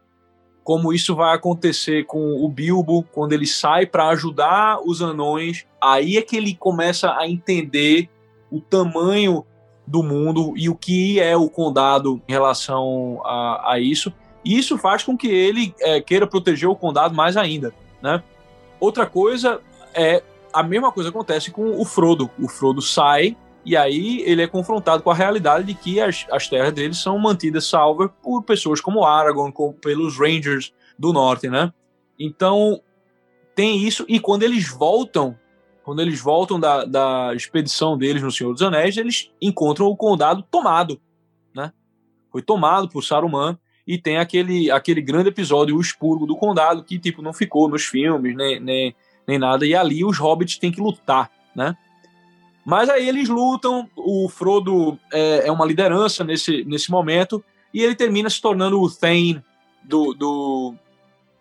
[0.63, 5.67] como isso vai acontecer com o Bilbo quando ele sai para ajudar os anões.
[5.81, 8.09] Aí é que ele começa a entender
[8.51, 9.45] o tamanho
[9.87, 14.13] do mundo e o que é o condado em relação a, a isso.
[14.45, 17.75] E isso faz com que ele é, queira proteger o condado mais ainda.
[18.05, 18.23] Né?
[18.79, 19.63] Outra coisa
[19.95, 22.31] é a mesma coisa acontece com o Frodo.
[22.39, 26.47] O Frodo sai e aí ele é confrontado com a realidade de que as, as
[26.47, 31.73] terras dele são mantidas salvas por pessoas como Aragorn, como pelos Rangers do Norte, né?
[32.19, 32.83] Então
[33.55, 35.35] tem isso e quando eles voltam,
[35.83, 40.43] quando eles voltam da, da expedição deles no Senhor dos Anéis, eles encontram o condado
[40.51, 41.01] tomado,
[41.57, 41.73] né?
[42.31, 46.99] Foi tomado por Saruman e tem aquele, aquele grande episódio, o expurgo do condado, que
[46.99, 50.81] tipo não ficou nos filmes, nem, nem, nem nada, e ali os hobbits têm que
[50.81, 51.77] lutar, né?
[52.65, 57.95] Mas aí eles lutam, o Frodo é, é uma liderança nesse, nesse momento, e ele
[57.95, 59.43] termina se tornando o Thane
[59.83, 60.75] do, do,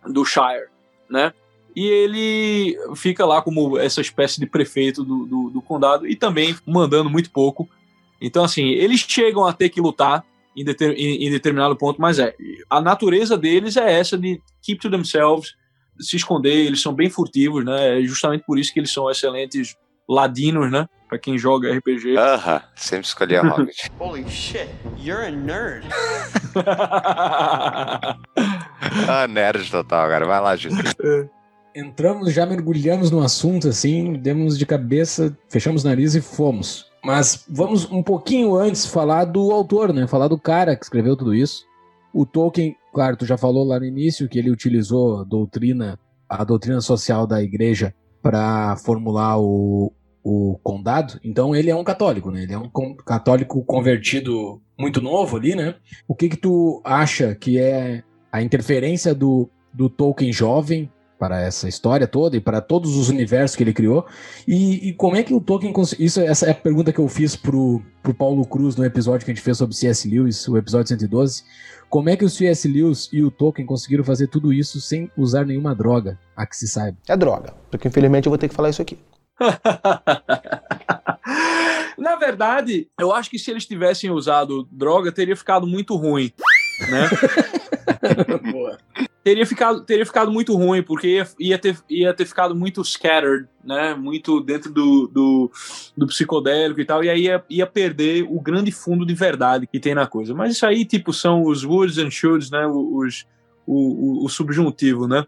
[0.06, 0.68] do Shire,
[1.08, 1.32] né?
[1.76, 6.54] e ele fica lá como essa espécie de prefeito do, do, do, condado e também
[6.64, 7.68] mandando muito pouco.
[8.20, 10.24] Então, assim, eles chegam a ter que lutar
[10.56, 12.34] em, deter, em, em determinado ponto, mas é
[12.68, 15.54] a natureza deles é essa de keep to themselves,
[16.00, 18.00] se esconder, eles são bem furtivos, né?
[18.00, 19.76] É justamente por isso que eles são excelentes
[20.08, 20.88] ladinos, né?
[21.08, 22.16] Pra quem joga RPG.
[22.16, 22.62] Aham, uh -huh.
[22.74, 23.90] sempre escolhi a Hobbit.
[23.98, 25.86] Holy shit, you're a nerd.
[29.08, 30.82] ah, nerd total, agora vai lá, Júlio.
[31.74, 36.86] Entramos, já mergulhamos no assunto, assim, demos de cabeça, fechamos o nariz e fomos.
[37.04, 40.06] Mas vamos um pouquinho antes falar do autor, né?
[40.06, 41.66] Falar do cara que escreveu tudo isso.
[42.12, 46.42] O Tolkien, claro, tu já falou lá no início que ele utilizou a doutrina, a
[46.44, 51.20] doutrina social da igreja para formular o, o condado.
[51.22, 52.44] Então ele é um católico, né?
[52.44, 52.70] Ele é um
[53.04, 55.74] católico convertido muito novo ali, né?
[56.08, 61.68] O que que tu acha que é a interferência do, do Tolkien jovem para essa
[61.68, 64.06] história toda e para todos os universos que ele criou.
[64.46, 67.36] E, e como é que o Tolkien isso essa é a pergunta que eu fiz
[67.36, 70.08] pro, pro Paulo Cruz no episódio que a gente fez sobre C.S.
[70.08, 71.44] Lewis, o episódio 112.
[71.88, 72.66] Como é que o C.S.
[72.66, 76.66] Lewis e o Tolkien conseguiram fazer tudo isso sem usar nenhuma droga, a que se
[76.66, 76.98] saiba?
[77.08, 78.98] É droga, porque infelizmente eu vou ter que falar isso aqui.
[81.96, 86.32] Na verdade, eu acho que se eles tivessem usado droga, teria ficado muito ruim,
[86.90, 87.08] né?
[89.24, 93.48] teria ficado, teria ficado muito ruim, porque ia, ia, ter, ia ter ficado muito scattered,
[93.64, 93.94] né?
[93.94, 95.50] Muito dentro do, do,
[95.96, 99.80] do psicodélico e tal, e aí ia, ia perder o grande fundo de verdade que
[99.80, 100.34] tem na coisa.
[100.34, 102.66] Mas isso aí, tipo, são os woods and shoulds, né?
[102.66, 103.26] Os,
[103.66, 105.26] o, o, o subjuntivo, né?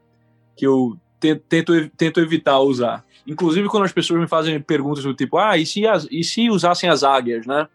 [0.55, 3.03] Que eu tento, tento evitar usar.
[3.27, 6.51] Inclusive, quando as pessoas me fazem perguntas do tipo, ah, e se, as, e se
[6.51, 7.67] usassem as águias, né?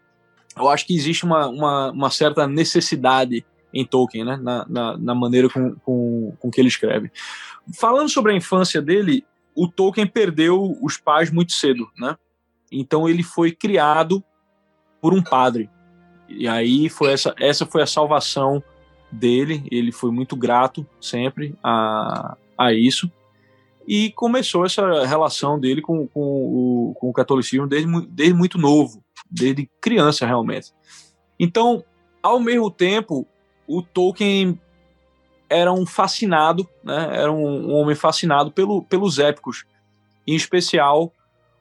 [0.56, 4.36] Eu acho que existe uma, uma, uma certa necessidade em Tolkien, né?
[4.36, 7.10] Na, na, na maneira com, com, com que ele escreve.
[7.78, 12.16] Falando sobre a infância dele, o Tolkien perdeu os pais muito cedo, né?
[12.70, 14.22] Então ele foi criado
[15.00, 15.68] por um padre.
[16.28, 18.62] E aí foi essa, essa foi a salvação
[19.10, 19.66] dele.
[19.70, 23.10] Ele foi muito grato sempre a, a isso.
[23.86, 29.02] E começou essa relação dele com, com, o, com o catolicismo desde, desde muito novo,
[29.30, 30.72] desde criança realmente.
[31.38, 31.84] Então,
[32.22, 33.26] ao mesmo tempo,
[33.66, 34.58] o Tolkien
[35.52, 37.10] era um fascinado, né?
[37.12, 39.64] Era um, um homem fascinado pelo, pelos épicos,
[40.26, 41.12] em especial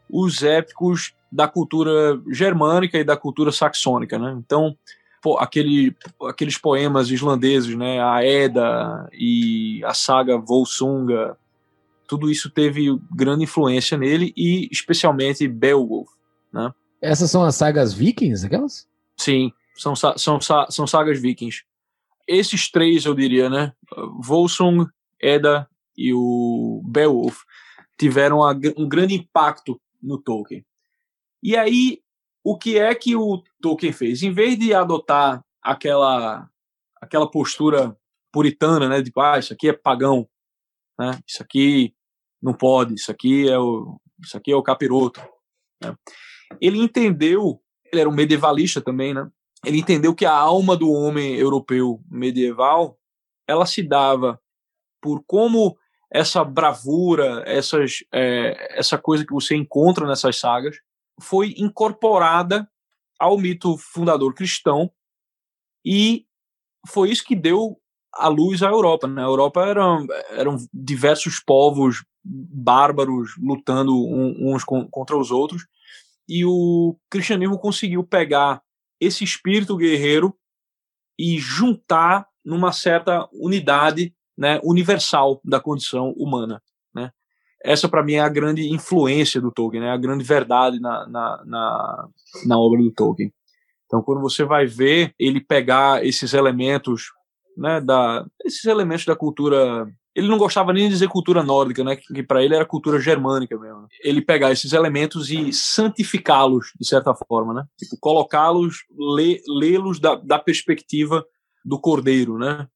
[0.10, 4.34] os épicos da cultura germânica e da cultura saxônica, né?
[4.38, 4.76] Então,
[5.22, 5.96] pô, aquele,
[6.28, 8.02] aqueles poemas islandeses, né?
[8.02, 11.38] A Edda e a saga Volsunga,
[12.08, 16.10] tudo isso teve grande influência nele e especialmente Beowulf,
[16.52, 16.74] né?
[17.02, 18.88] Essas são as sagas vikings, aquelas?
[19.18, 21.64] Sim, são, são, são sagas vikings
[22.32, 23.74] esses três, eu diria, né?
[24.20, 24.88] Volsung,
[25.20, 27.44] Edda e o Beowulf
[27.98, 28.40] tiveram
[28.78, 30.66] um grande impacto no Tolkien.
[31.44, 32.02] E aí,
[32.44, 34.24] o que é que o Tolkien fez?
[34.24, 36.50] Em vez de adotar aquela
[37.00, 37.98] aquela postura
[38.32, 40.28] puritana, né, de ah, isso aqui é pagão,
[40.98, 41.20] né?
[41.28, 41.94] Isso aqui
[42.42, 45.22] não pode, isso aqui é o isso aqui é o capiroto.
[45.82, 45.96] Né?
[46.60, 49.30] Ele entendeu, ele era um medievalista também, né?
[49.66, 52.98] Ele entendeu que a alma do homem europeu medieval
[53.48, 54.40] ela se dava
[55.02, 55.78] por como
[56.10, 60.78] essa bravura, essas, é, essa coisa que você encontra nessas sagas,
[61.20, 62.70] foi incorporada
[63.20, 64.92] ao mito fundador cristão
[65.86, 66.26] e
[66.88, 67.80] foi isso que deu
[68.14, 69.08] a luz à Europa.
[69.08, 69.24] Na né?
[69.24, 75.66] Europa eram, eram diversos povos bárbaros lutando uns contra os outros
[76.28, 78.62] e o cristianismo conseguiu pegar
[79.02, 80.34] esse espírito guerreiro
[81.18, 86.62] e juntar numa certa unidade né, universal da condição humana.
[86.94, 87.12] Né?
[87.64, 91.44] Essa, para mim, é a grande influência do Tolkien, né, a grande verdade na, na,
[91.46, 92.10] na,
[92.46, 93.34] na obra do Tolkien.
[93.86, 97.12] Então, quando você vai ver ele pegar esses elementos,
[97.58, 101.96] né, da, esses elementos da cultura ele não gostava nem de dizer cultura nórdica, né?
[101.96, 103.88] Que para ele era cultura germânica mesmo.
[104.04, 107.66] Ele pegar esses elementos e santificá-los de certa forma, né?
[107.78, 108.84] Tipo, colocá-los,
[109.48, 111.26] lê-los da, da perspectiva
[111.64, 112.68] do cordeiro, né?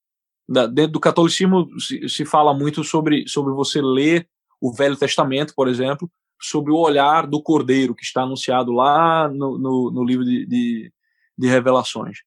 [0.47, 4.27] Da, dentro do catolicismo se, se, fala muito sobre, sobre você ler
[4.61, 9.57] o Velho Testamento, por exemplo, sobre o olhar do cordeiro que está anunciado lá no,
[9.57, 10.93] no, no livro de, de,
[11.37, 12.19] de Revelações.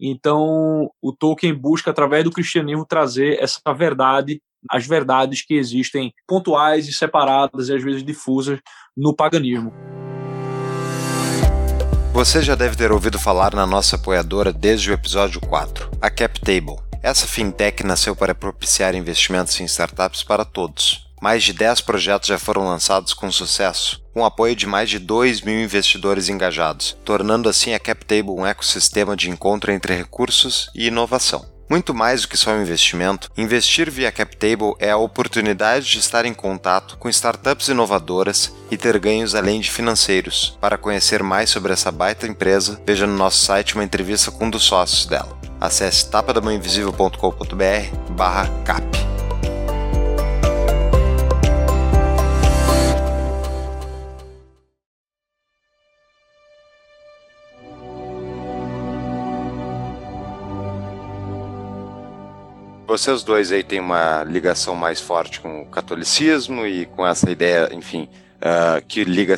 [0.00, 6.88] Então, o Tolkien busca, através do cristianismo, trazer essa verdade as verdades que existem pontuais
[6.88, 8.58] e separadas e às vezes difusas
[8.96, 9.72] no paganismo.
[12.12, 16.76] Você já deve ter ouvido falar na nossa apoiadora desde o episódio 4, a CapTable.
[17.02, 21.06] Essa fintech nasceu para propiciar investimentos em startups para todos.
[21.20, 25.42] Mais de 10 projetos já foram lançados com sucesso, com apoio de mais de 2
[25.42, 31.55] mil investidores engajados, tornando assim a CapTable um ecossistema de encontro entre recursos e inovação.
[31.68, 36.24] Muito mais do que só um investimento, investir via CapTable é a oportunidade de estar
[36.24, 40.56] em contato com startups inovadoras e ter ganhos além de financeiros.
[40.60, 44.50] Para conhecer mais sobre essa baita empresa, veja no nosso site uma entrevista com um
[44.50, 45.36] dos sócios dela.
[45.60, 48.84] Acesse tapadamãoinvisível.com.br barra cap.
[62.86, 67.68] Vocês dois aí têm uma ligação mais forte com o catolicismo e com essa ideia,
[67.72, 69.34] enfim, uh, que liga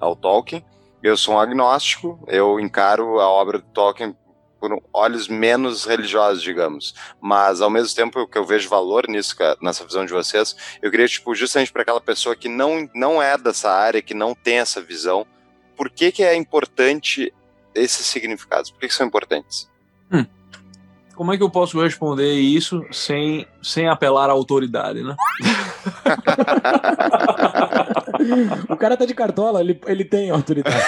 [0.00, 0.64] ao Tolkien.
[1.00, 4.16] Eu sou um agnóstico, eu encaro a obra do Tolkien
[4.58, 6.92] por olhos menos religiosos, digamos.
[7.20, 11.06] Mas, ao mesmo tempo que eu vejo valor nisso, nessa visão de vocês, eu queria,
[11.06, 14.82] tipo, justamente para aquela pessoa que não, não é dessa área, que não tem essa
[14.82, 15.24] visão,
[15.76, 17.32] por que, que é importante
[17.76, 18.72] esses significados?
[18.72, 19.70] Por que, que são importantes?
[20.10, 20.26] Hum
[21.18, 25.16] como é que eu posso responder isso sem, sem apelar à autoridade, né?
[28.70, 30.78] o cara tá de cartola, ele, ele tem autoridade.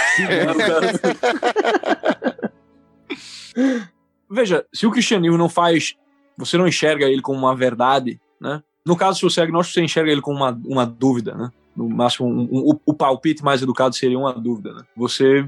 [4.31, 5.97] Veja, se o cristianismo não faz,
[6.39, 8.63] você não enxerga ele como uma verdade, né?
[8.87, 11.51] No caso, se você é agnóstico, você enxerga ele como uma, uma dúvida, né?
[11.75, 14.85] No máximo, um, um, o palpite mais educado seria uma dúvida, né?
[14.97, 15.45] Você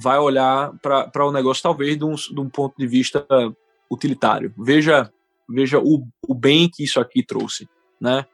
[0.00, 3.26] vai olhar para o negócio, talvez, de um, de um ponto de vista
[3.94, 4.52] utilitário.
[4.56, 5.10] Veja,
[5.48, 7.68] veja o, o bem que isso aqui trouxe,
[8.00, 8.26] né?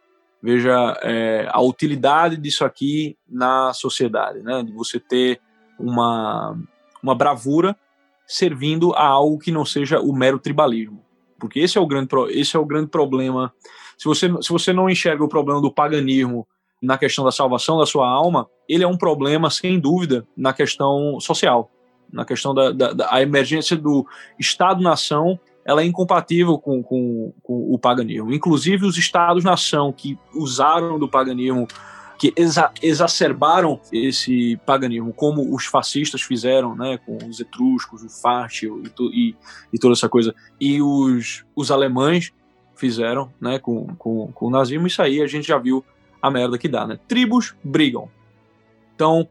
[0.43, 4.63] Veja é, a utilidade disso aqui na sociedade, né?
[4.63, 5.41] De você ter
[5.79, 6.59] uma,
[7.03, 7.77] uma bravura
[8.27, 11.05] servindo a algo que não seja o mero tribalismo.
[11.39, 13.53] Porque esse é o grande, esse é o grande problema.
[13.99, 16.47] Se você, se você não enxerga o problema do paganismo
[16.83, 21.19] na questão da salvação da sua alma, ele é um problema, sem dúvida, na questão
[21.21, 21.71] social
[22.13, 24.07] na questão da, da, da emergência do
[24.39, 28.33] Estado-nação, ela é incompatível com, com, com o paganismo.
[28.33, 31.67] Inclusive, os Estados-nação que usaram do paganismo
[32.19, 38.83] que exa exacerbaram esse paganismo, como os fascistas fizeram, né, com os etruscos, o Fátio
[39.11, 39.35] e,
[39.73, 42.31] e, toda essa coisa, e os, os alemães
[42.77, 45.83] fizeram, né, com, com, com o nazismo, isso aí a gente já viu
[46.21, 46.99] a merda que dá, né?
[47.09, 48.11] Tribos brigam.
[48.95, 49.27] Então,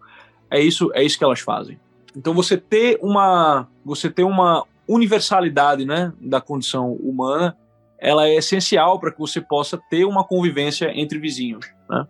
[0.49, 1.79] é isso, é isso que elas fazem.
[2.15, 7.55] Então você ter uma você ter uma universalidade, né, da condição humana,
[7.99, 12.07] ela é essencial para que você possa ter uma convivência entre vizinhos, né?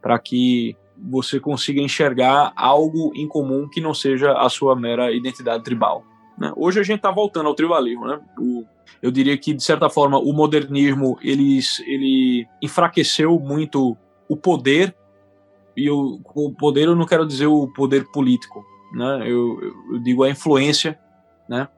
[0.00, 5.64] Para que você consiga enxergar algo em comum que não seja a sua mera identidade
[5.64, 6.04] tribal.
[6.38, 6.52] Né?
[6.54, 8.20] Hoje a gente está voltando ao tribalismo, né?
[8.38, 8.64] O,
[9.00, 13.96] eu diria que de certa forma o modernismo ele, ele enfraqueceu muito
[14.28, 14.94] o poder
[15.76, 19.22] e o, o poder eu não quero dizer o poder político, né?
[19.26, 19.58] Eu,
[19.92, 20.98] eu digo a influência,
[21.48, 21.68] né?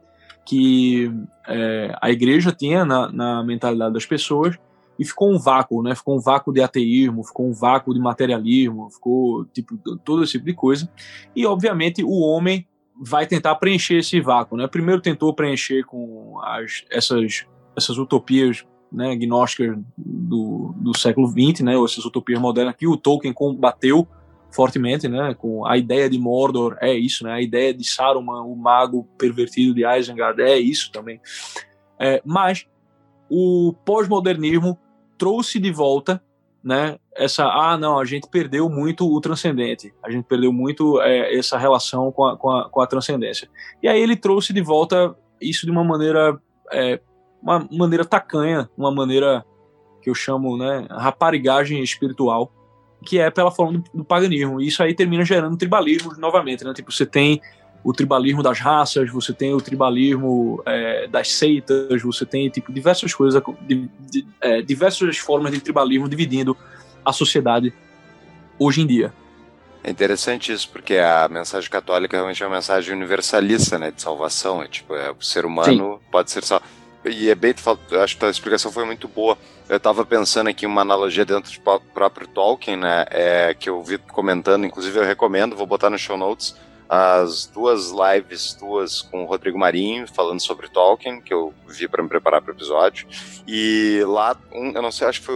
[0.45, 1.11] Que
[1.47, 4.59] é, a igreja tinha na, na mentalidade das pessoas
[4.99, 5.95] e ficou um vácuo, né?
[5.95, 10.45] Ficou um vácuo de ateísmo, ficou um vácuo de materialismo, ficou tipo todo esse tipo
[10.45, 10.89] de coisa.
[11.35, 12.67] E obviamente o homem
[13.01, 14.67] vai tentar preencher esse vácuo, né?
[14.67, 21.77] Primeiro tentou preencher com as, essas essas utopias né, gnósticas do, do século XX, né?
[21.77, 24.07] Ou essas utopias modernas que o Tolkien combateu
[24.55, 28.55] fortemente, né, com a ideia de Mordor, é isso, né, a ideia de Saruman, o
[28.55, 31.21] mago pervertido de Isengard, é isso também.
[31.99, 32.67] É, mas
[33.29, 34.79] o pós-modernismo
[35.19, 36.23] trouxe de volta,
[36.63, 41.37] né, essa, ah, não, a gente perdeu muito o transcendente, a gente perdeu muito é,
[41.37, 43.49] essa relação com a, com, a, com a transcendência.
[43.83, 46.41] E aí ele trouxe de volta isso de uma maneira,
[46.73, 47.01] é,
[47.43, 49.45] uma maneira tacanha, uma maneira
[50.01, 52.53] que eu chamo, né, raparigagem espiritual,
[53.05, 54.61] que é pela forma do, do paganismo.
[54.61, 56.73] E isso aí termina gerando tribalismo novamente, né?
[56.73, 57.41] Tipo, você tem
[57.85, 63.13] o tribalismo das raças, você tem o tribalismo é, das seitas, você tem tipo diversas
[63.13, 66.57] coisas, de, de, é, diversas formas de tribalismo dividindo
[67.05, 67.75] a sociedade
[68.59, 69.13] hoje em dia.
[69.83, 74.63] É interessante isso, porque a mensagem católica realmente é uma mensagem universalista, né, de salvação.
[74.63, 76.09] É tipo, é, o ser humano Sim.
[76.11, 76.65] pode ser salvo.
[77.05, 77.55] E é bem,
[78.03, 79.37] acho que a explicação foi muito boa.
[79.69, 83.05] Eu estava pensando aqui uma analogia dentro do próprio Tolkien, né?
[83.11, 86.57] É, que eu vi comentando, inclusive eu recomendo, vou botar no show notes,
[86.89, 92.03] as duas lives tuas com o Rodrigo Marinho falando sobre Tolkien, que eu vi para
[92.03, 93.07] me preparar para o episódio.
[93.47, 95.27] E lá, um, eu não sei, acho que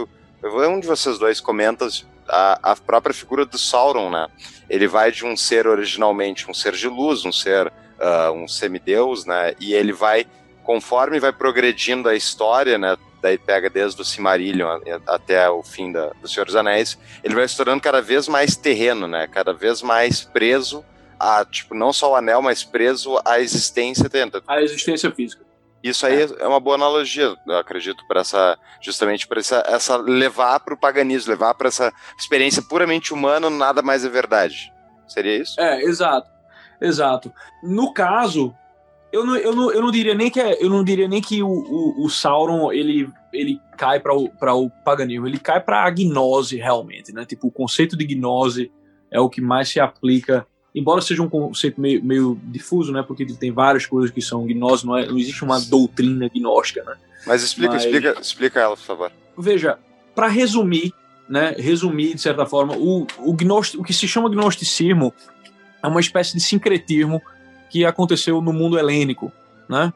[0.41, 1.87] foi um de vocês dois comenta
[2.27, 4.27] a, a própria figura do Sauron, né?
[4.69, 9.25] Ele vai de um ser originalmente um ser de luz, um ser, uh, um semideus,
[9.25, 9.53] né?
[9.59, 10.25] E ele vai
[10.69, 16.11] conforme vai progredindo a história, né, daí pega desde o Silmarillion até o fim da,
[16.21, 19.27] do Senhor dos Anéis, ele vai se tornando cada vez mais terreno, né?
[19.27, 20.85] Cada vez mais preso
[21.19, 24.43] a, tipo, não só o anel, mas preso à existência dentro.
[24.47, 25.43] A existência física.
[25.83, 26.27] Isso aí é.
[26.37, 30.79] é uma boa analogia, eu acredito, para essa justamente para essa, essa levar para o
[30.79, 34.71] paganismo, levar para essa experiência puramente humana, nada mais é verdade.
[35.07, 35.59] Seria isso?
[35.59, 36.29] É, exato.
[36.79, 37.33] Exato.
[37.63, 38.55] No caso,
[39.11, 41.41] eu não, eu não, eu não diria nem que é, eu não diria nem que
[41.41, 45.89] o, o, o Sauron ele, ele cai para o, o paganismo, ele cai para a
[45.89, 47.25] gnose realmente, né?
[47.25, 48.71] Tipo, o conceito de gnose
[49.11, 53.03] é o que mais se aplica embora seja um conceito meio, meio difuso, né?
[53.05, 56.95] Porque tem várias coisas que são gnose, não, é, não existe uma doutrina gnóstica, né?
[57.25, 59.11] Mas explica, Mas, explica, explica ela, por favor.
[59.37, 59.77] Veja,
[60.15, 60.93] para resumir,
[61.27, 61.55] né?
[61.57, 65.13] Resumir de certa forma, o, o, gnost, o que se chama gnosticismo
[65.81, 67.21] é uma espécie de sincretismo
[67.69, 69.31] que aconteceu no mundo helênico,
[69.67, 69.93] né?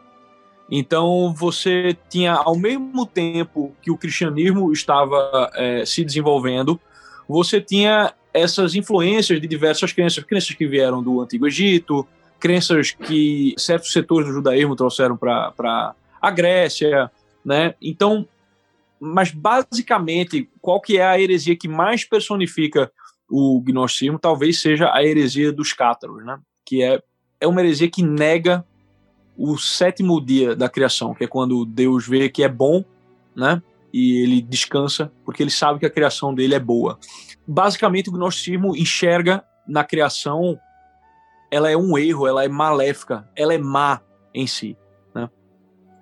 [0.69, 6.79] Então você tinha, ao mesmo tempo que o cristianismo estava é, se desenvolvendo,
[7.27, 12.07] você tinha essas influências de diversas crenças, crenças que vieram do Antigo Egito,
[12.39, 17.11] crenças que certos setores do judaísmo trouxeram para a Grécia,
[17.45, 17.75] né?
[17.81, 18.27] Então,
[18.99, 22.91] mas basicamente, qual que é a heresia que mais personifica
[23.29, 24.17] o gnosticismo?
[24.17, 26.39] Talvez seja a heresia dos cátaros, né?
[26.65, 27.01] Que é,
[27.43, 28.65] é uma heresia que nega
[29.37, 32.83] o sétimo dia da criação, que é quando Deus vê que é bom,
[33.35, 33.61] né?
[33.91, 36.99] E ele descansa porque ele sabe que a criação dele é boa
[37.47, 40.57] basicamente o gnosticismo enxerga na criação
[41.51, 44.01] ela é um erro, ela é maléfica, ela é má
[44.33, 44.75] em si.
[45.13, 45.29] Né?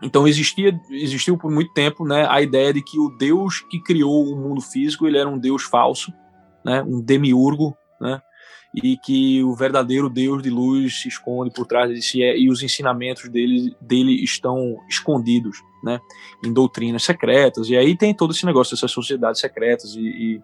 [0.01, 4.31] Então existia, existiu por muito tempo né, a ideia de que o Deus que criou
[4.31, 6.13] o mundo físico ele era um Deus falso,
[6.63, 8.21] né, um demiurgo, né,
[8.73, 12.49] e que o verdadeiro Deus de luz se esconde por trás de si é, e
[12.49, 15.99] os ensinamentos dele, dele estão escondidos né,
[16.43, 17.69] em doutrinas secretas.
[17.69, 20.41] E aí tem todo esse negócio dessas sociedades secretas e, e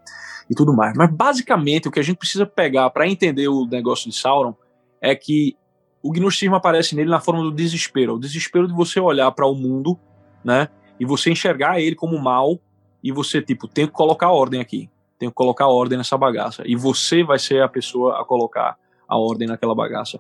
[0.50, 0.96] e tudo mais.
[0.96, 4.56] Mas basicamente o que a gente precisa pegar para entender o negócio de Sauron
[5.02, 5.56] é que
[6.02, 9.56] o gnosticismo aparece nele na forma do desespero, o desespero de você olhar para o
[9.56, 10.00] mundo,
[10.44, 10.70] né,
[11.00, 12.60] e você enxergar ele como mal
[13.04, 16.76] e você tipo tem que colocar ordem aqui, tem que colocar ordem nessa bagaça e
[16.76, 20.20] você vai ser a pessoa a colocar a ordem naquela bagaça.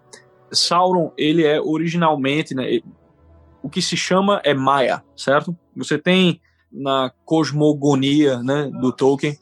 [0.51, 2.79] Sauron ele é originalmente, né,
[3.61, 5.55] o que se chama é Maia, certo?
[5.75, 6.41] Você tem
[6.71, 9.37] na cosmogonia, né, do Tolkien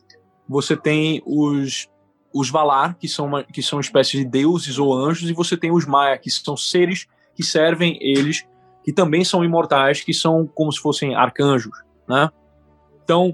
[0.47, 1.89] você tem os
[2.37, 5.71] os Valar, que são, uma, que são espécies de deuses ou anjos, e você tem
[5.71, 8.45] os Maia, que são seres que servem eles,
[8.83, 12.29] que também são imortais, que são como se fossem arcanjos, né?
[13.01, 13.33] Então,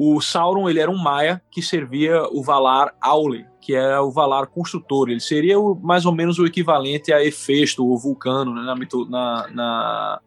[0.00, 4.46] o Sauron, ele era um Maia que servia o Valar Aule, que era o Valar
[4.46, 5.10] construtor.
[5.10, 9.04] Ele seria o, mais ou menos o equivalente a Hefesto, ou Vulcano, né, na, mito,
[9.10, 10.20] na, na,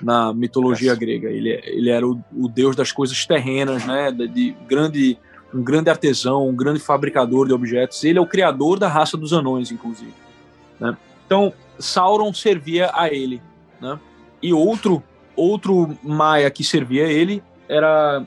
[0.00, 1.28] na mitologia grega.
[1.28, 5.18] Ele, ele era o, o, deus das coisas terrenas, né, de, de grande
[5.52, 8.02] um grande artesão, um grande fabricador de objetos.
[8.04, 10.14] Ele é o criador da raça dos anões, inclusive.
[10.80, 10.96] Né?
[11.26, 13.42] Então, Sauron servia a ele.
[13.78, 13.98] Né?
[14.42, 15.02] E outro,
[15.36, 18.26] outro Maia que servia a ele era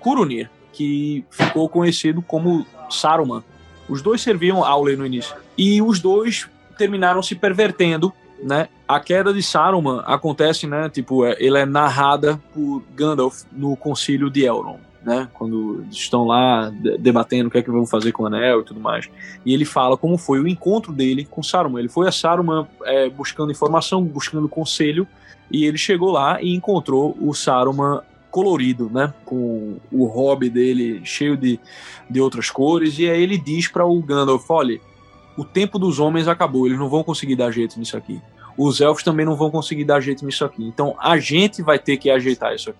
[0.00, 3.42] Curunir, que ficou conhecido como Saruman.
[3.88, 5.36] Os dois serviam Aule no início.
[5.56, 6.48] E os dois
[6.78, 8.68] terminaram se pervertendo, né?
[8.88, 10.88] A queda de Saruman acontece, né?
[10.88, 15.28] Tipo, é, ele é narrada por Gandalf no Concílio de Elrond né?
[15.32, 18.80] Quando estão lá debatendo o que é que vão fazer com o anel e tudo
[18.80, 19.08] mais.
[19.44, 21.78] E ele fala como foi o encontro dele com Saruman.
[21.78, 25.06] Ele foi a Saruman é, buscando informação, buscando conselho,
[25.50, 29.12] e ele chegou lá e encontrou o Saruman colorido, né?
[29.24, 31.58] Com o hobby dele cheio de,
[32.08, 32.98] de outras cores.
[32.98, 34.80] E aí ele diz para o Gandalf: olha,
[35.36, 38.20] o tempo dos homens acabou, eles não vão conseguir dar jeito nisso aqui.
[38.56, 40.64] Os elfos também não vão conseguir dar jeito nisso aqui.
[40.64, 42.78] Então a gente vai ter que ajeitar isso aqui.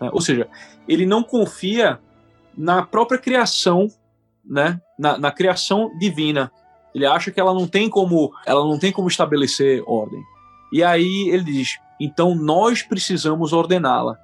[0.00, 0.08] Né?
[0.12, 0.48] Ou seja,
[0.86, 1.98] ele não confia
[2.56, 3.88] na própria criação,
[4.44, 4.80] né?
[4.98, 6.50] Na, na, criação divina.
[6.94, 10.22] Ele acha que ela não tem como, ela não tem como estabelecer ordem.
[10.72, 14.18] E aí ele diz: então nós precisamos ordená-la.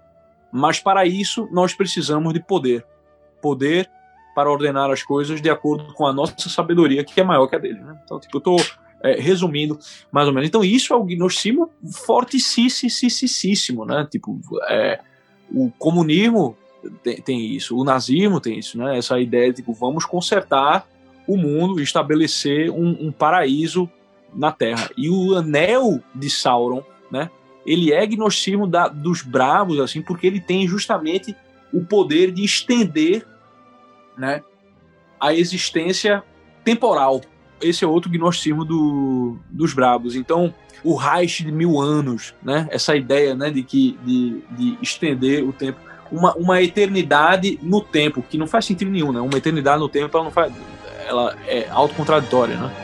[0.57, 2.87] Mas para isso nós precisamos de poder,
[3.43, 3.91] poder
[4.37, 7.59] para ordenar as coisas de acordo com a nossa sabedoria, que é maior que a
[7.59, 7.81] dele.
[7.81, 7.99] Né?
[8.05, 8.57] Então, tipo, eu estou
[9.03, 9.77] é, resumindo
[10.13, 10.49] mais ou menos.
[10.49, 14.07] Então, isso é o gnosticismo fortíssimo, né?
[14.09, 15.01] Tipo, é,
[15.53, 16.57] o comunismo
[17.03, 18.97] tem, tem, isso, o nazismo tem isso, né?
[18.97, 20.87] Essa ideia de tipo, vamos consertar
[21.27, 23.91] o mundo, estabelecer um, um paraíso
[24.33, 24.89] na Terra.
[24.97, 27.29] E o anel de Sauron, né?
[27.67, 31.35] Ele é gnosticismo da, dos bravos, assim, porque ele tem justamente
[31.73, 33.27] o poder de estender,
[34.17, 34.43] né?
[35.19, 36.23] A existência
[36.65, 37.21] temporal.
[37.61, 40.15] esse é outro gnosticismo do, dos brabos.
[40.15, 42.69] Então, o Reich de mil anos, né?
[42.71, 45.81] Essa ideia, né, de que de, de estender o tempo,
[46.13, 49.21] uma, uma eternidade no tempo, que não faz sentido nenhum, né?
[49.21, 50.53] Uma eternidade no tempo, ela não faz,
[51.07, 52.84] ela é autocontraditória, né?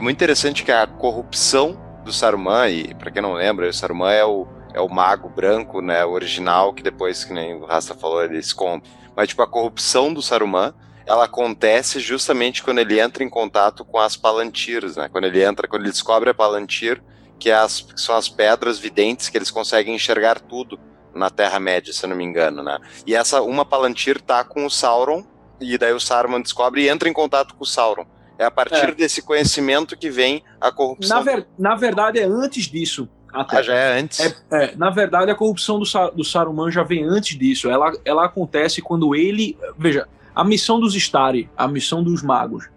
[0.00, 4.10] É muito interessante que a corrupção do Saruman, e para quem não lembra, o Saruman
[4.10, 7.94] é o, é o mago branco, né, o original, que depois, que nem o Rasta
[7.94, 8.90] falou, ele esconde.
[9.14, 10.72] Mas, tipo, a corrupção do Saruman,
[11.04, 15.68] ela acontece justamente quando ele entra em contato com as Palantirs, né, quando ele entra,
[15.68, 17.02] quando ele descobre a Palantir,
[17.38, 20.80] que, é as, que são as pedras videntes que eles conseguem enxergar tudo
[21.14, 22.78] na Terra-média, se eu não me engano, né.
[23.06, 25.22] E essa, uma Palantir tá com o Sauron,
[25.60, 28.06] e daí o Saruman descobre e entra em contato com o Sauron.
[28.40, 28.92] É a partir é.
[28.92, 31.18] desse conhecimento que vem a corrupção.
[31.18, 33.06] Na, ver, na verdade, é antes disso.
[33.30, 33.58] Até.
[33.58, 34.18] Ah, já é antes?
[34.18, 35.84] É, é, na verdade, a corrupção do,
[36.16, 37.68] do Saruman já vem antes disso.
[37.68, 39.58] Ela, ela acontece quando ele.
[39.76, 42.70] Veja, a missão dos Stari, a missão dos magos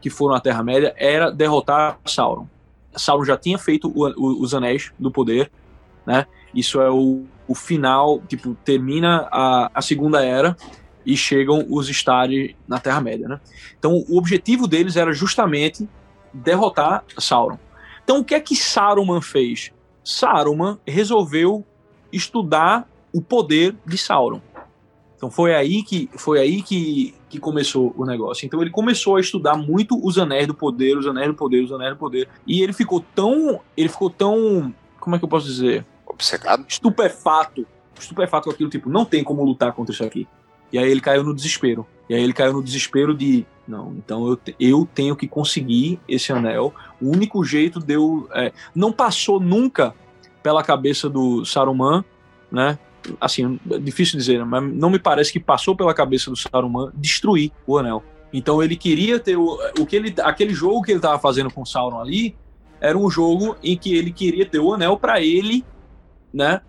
[0.00, 2.46] que foram à Terra-média, era derrotar Sauron.
[2.96, 5.52] Sauron já tinha feito o, o, os Anéis do Poder,
[6.06, 6.26] né?
[6.54, 10.56] Isso é o, o final, tipo, termina a, a Segunda Era
[11.10, 13.40] e chegam os Stari na Terra-média, né?
[13.76, 15.88] Então, o objetivo deles era justamente
[16.32, 17.58] derrotar Sauron.
[18.04, 19.72] Então, o que é que Saruman fez?
[20.04, 21.66] Saruman resolveu
[22.12, 24.40] estudar o poder de Sauron.
[25.16, 28.46] Então foi aí que foi aí que, que começou o negócio.
[28.46, 31.70] Então ele começou a estudar muito os anéis do poder, os anéis do poder, os
[31.70, 32.26] anéis do poder.
[32.46, 35.84] E ele ficou tão, ele ficou tão, como é que eu posso dizer?
[36.06, 36.64] Obcecado?
[36.66, 37.66] Estupefato.
[37.98, 40.26] Estupefato com aquilo, tipo, não tem como lutar contra isso aqui.
[40.72, 41.86] E aí ele caiu no desespero.
[42.08, 46.32] E aí ele caiu no desespero de, não, então eu, eu tenho que conseguir esse
[46.32, 46.74] anel.
[47.00, 48.28] O único jeito de eu.
[48.32, 49.94] É, não passou nunca
[50.42, 52.04] pela cabeça do Saruman,
[52.50, 52.78] né?
[53.20, 57.78] Assim, difícil dizer, mas não me parece que passou pela cabeça do Saruman destruir o
[57.78, 58.02] anel.
[58.32, 61.62] Então ele queria ter o, o que ele, aquele jogo que ele estava fazendo com
[61.62, 62.36] o Sauron ali
[62.80, 65.64] era um jogo em que ele queria ter o anel para ele,
[66.32, 66.60] né,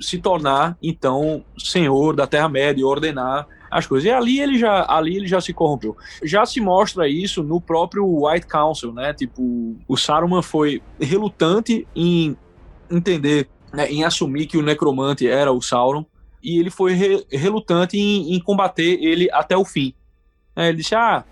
[0.00, 4.06] se tornar então senhor da Terra Média e ordenar as coisas.
[4.06, 5.96] E ali ele já ali ele já se corrompeu.
[6.22, 9.14] Já se mostra isso no próprio White Council, né?
[9.14, 12.36] Tipo, o Saruman foi relutante em
[12.90, 16.04] entender, né, em assumir que o necromante era o Sauron
[16.42, 19.94] e ele foi re relutante em, em, combater ele até o fim.
[20.54, 21.24] É, ele disse: "Ah,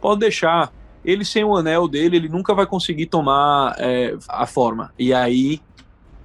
[0.00, 0.72] pode deixar.
[1.04, 5.60] Ele sem o anel dele, ele nunca vai conseguir tomar é, a forma." E aí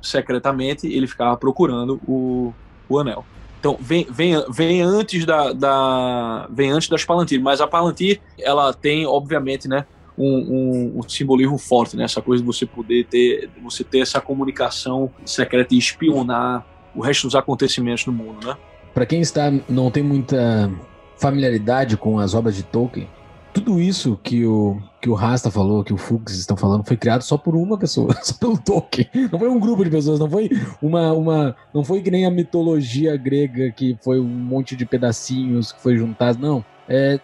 [0.01, 2.53] secretamente, ele ficava procurando o,
[2.87, 3.25] o anel.
[3.59, 8.73] Então, vem, vem, vem antes da, da vem antes das Palantir, mas a Palantir, ela
[8.73, 9.85] tem, obviamente, né,
[10.17, 12.03] um, um, um, simbolismo forte, né?
[12.03, 17.27] Essa coisa de você poder ter, você ter essa comunicação secreta e espionar o resto
[17.27, 18.55] dos acontecimentos no mundo, né?
[18.93, 20.69] Para quem está não tem muita
[21.17, 23.09] familiaridade com as obras de Tolkien,
[23.53, 27.21] tudo isso que o, que o Rasta falou, que o Fuchs estão falando, foi criado
[27.21, 29.09] só por uma pessoa, só pelo Tolkien.
[29.31, 30.49] Não foi um grupo de pessoas, não foi
[30.81, 31.55] uma, uma.
[31.73, 35.97] Não foi que nem a mitologia grega, que foi um monte de pedacinhos que foi
[35.97, 36.39] juntado.
[36.39, 36.63] Não.
[36.87, 37.19] É,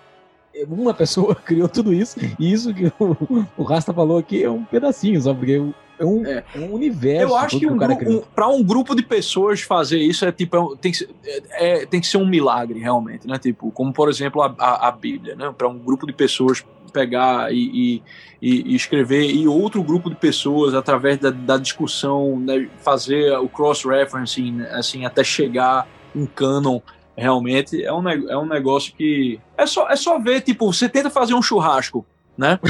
[0.67, 4.63] uma pessoa criou tudo isso, e isso que o, o Rasta falou aqui é um
[4.63, 5.61] pedacinho, só porque
[5.97, 6.43] é um, é.
[6.55, 7.34] um universo.
[7.34, 10.78] Eu acho que, um, um, para um grupo de pessoas fazer isso é tipo é,
[10.78, 13.38] tem, que, é, é, tem que ser um milagre realmente, né?
[13.38, 15.53] Tipo, como por exemplo a, a, a Bíblia, né?
[15.57, 16.65] Para um grupo de pessoas
[16.96, 18.02] pegar e,
[18.41, 23.50] e, e, escrever e outro grupo de pessoas através da, da discussão né, fazer o
[23.50, 26.80] cross-referencing assim até chegar um canon
[27.18, 31.10] realmente é um, é um negócio que é só, é só ver tipo você tenta
[31.10, 32.06] fazer um churrasco
[32.38, 32.60] né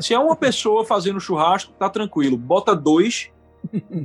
[0.00, 2.36] Se é uma pessoa fazendo churrasco, tá tranquilo.
[2.36, 3.30] Bota dois,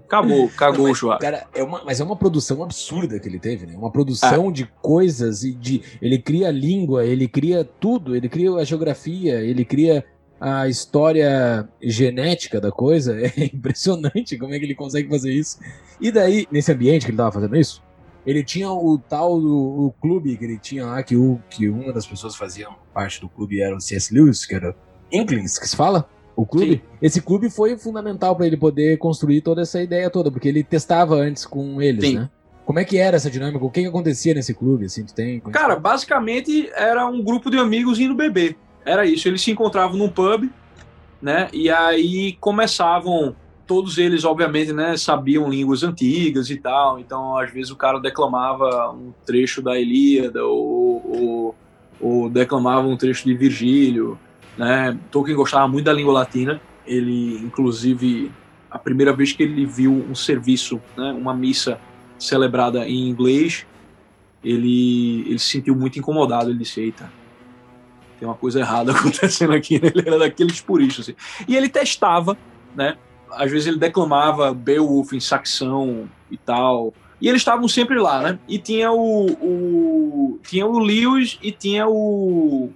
[0.06, 1.22] acabou, cagou Não, o churrasco.
[1.22, 3.76] Cara, é uma, mas é uma produção absurda que ele teve, né?
[3.76, 4.52] Uma produção ah.
[4.52, 5.82] de coisas e de.
[6.02, 10.06] Ele cria língua, ele cria tudo, ele cria a geografia, ele cria
[10.40, 13.18] a história genética da coisa.
[13.20, 15.60] É impressionante como é que ele consegue fazer isso.
[16.00, 17.82] E daí, nesse ambiente que ele tava fazendo isso,
[18.26, 21.92] ele tinha o tal do o clube que ele tinha lá, que, o, que uma
[21.92, 24.14] das pessoas fazia parte do clube era o C.S.
[24.14, 24.76] Lewis, que era
[25.12, 26.08] Inklings, que se fala?
[26.40, 26.76] O clube?
[26.76, 26.82] Sim.
[27.02, 31.16] Esse clube foi fundamental para ele poder construir toda essa ideia toda, porque ele testava
[31.16, 32.16] antes com eles, Sim.
[32.16, 32.30] né?
[32.66, 33.66] Como é que era essa dinâmica?
[33.66, 34.86] O que, que acontecia nesse clube?
[34.86, 38.56] Assim, tu tem Cara, basicamente era um grupo de amigos indo beber.
[38.86, 39.28] Era isso.
[39.28, 40.50] Eles se encontravam num pub,
[41.22, 41.50] né?
[41.52, 43.36] E aí começavam.
[43.68, 47.00] Todos eles, obviamente, né, sabiam línguas antigas e tal.
[47.00, 51.56] Então, às vezes, o cara declamava um trecho da Ilíada ou, ou,
[52.00, 54.18] ou declamava um trecho de Virgílio
[54.60, 54.98] Né?
[55.10, 56.60] Tolkien gostava muito da língua latina.
[56.86, 58.30] Ele, inclusive,
[58.70, 61.80] a primeira vez que ele viu um serviço, né, uma missa
[62.18, 63.66] celebrada em inglês,
[64.44, 66.50] ele, ele se sentiu muito incomodado.
[66.50, 67.10] Ele disse: Eita,
[68.20, 69.76] tem uma coisa errada acontecendo aqui.
[69.76, 71.08] Ele era daqueles puristas.
[71.08, 71.46] Assim.
[71.48, 72.38] E ele testava,
[72.76, 72.98] né?
[73.32, 76.94] Às vezes ele declamava Beowulf em saxão e tal.
[77.22, 78.40] E eles estavam sempre lá, né?
[78.46, 82.74] E tinha o, o tinha o Lewis e tinha o,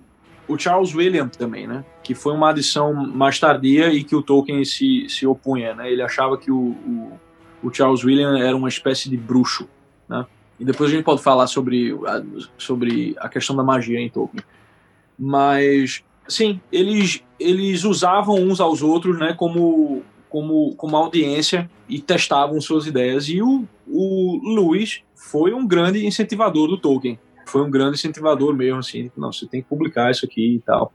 [0.47, 1.83] o Charles William também, né?
[2.03, 5.91] Que foi uma adição mais tardia e que o Tolkien se, se opunha, né?
[5.91, 7.19] Ele achava que o, o,
[7.63, 9.67] o Charles William era uma espécie de bruxo,
[10.07, 10.25] né?
[10.59, 12.21] E depois a gente pode falar sobre a,
[12.57, 14.43] sobre a questão da magia em Tolkien.
[15.17, 19.33] Mas, sim, eles, eles usavam uns aos outros, né?
[19.33, 23.29] Como como, como audiência e testavam suas ideias.
[23.29, 27.19] E o, o Luiz foi um grande incentivador do Tolkien.
[27.45, 30.93] Foi um grande incentivador mesmo, assim, não, você tem que publicar isso aqui e tal.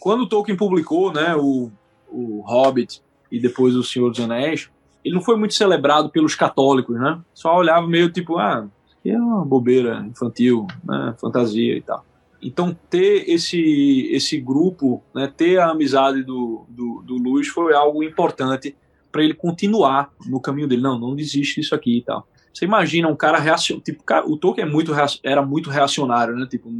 [0.00, 1.70] Quando Tolkien publicou, né, o,
[2.08, 4.70] o Hobbit e depois o Senhor dos Anéis,
[5.04, 7.20] ele não foi muito celebrado pelos católicos, né?
[7.34, 12.04] Só olhava meio tipo, ah, isso aqui é uma bobeira infantil, né, fantasia e tal.
[12.40, 18.02] Então, ter esse, esse grupo, né, ter a amizade do, do, do Luiz foi algo
[18.02, 18.76] importante
[19.10, 20.82] para ele continuar no caminho dele.
[20.82, 22.26] Não, não desiste disso aqui e tal.
[22.54, 23.84] Você imagina um cara reacionário.
[23.84, 24.92] Tipo, o Tolkien é muito,
[25.24, 26.46] era muito reacionário, né?
[26.48, 26.70] Tipo,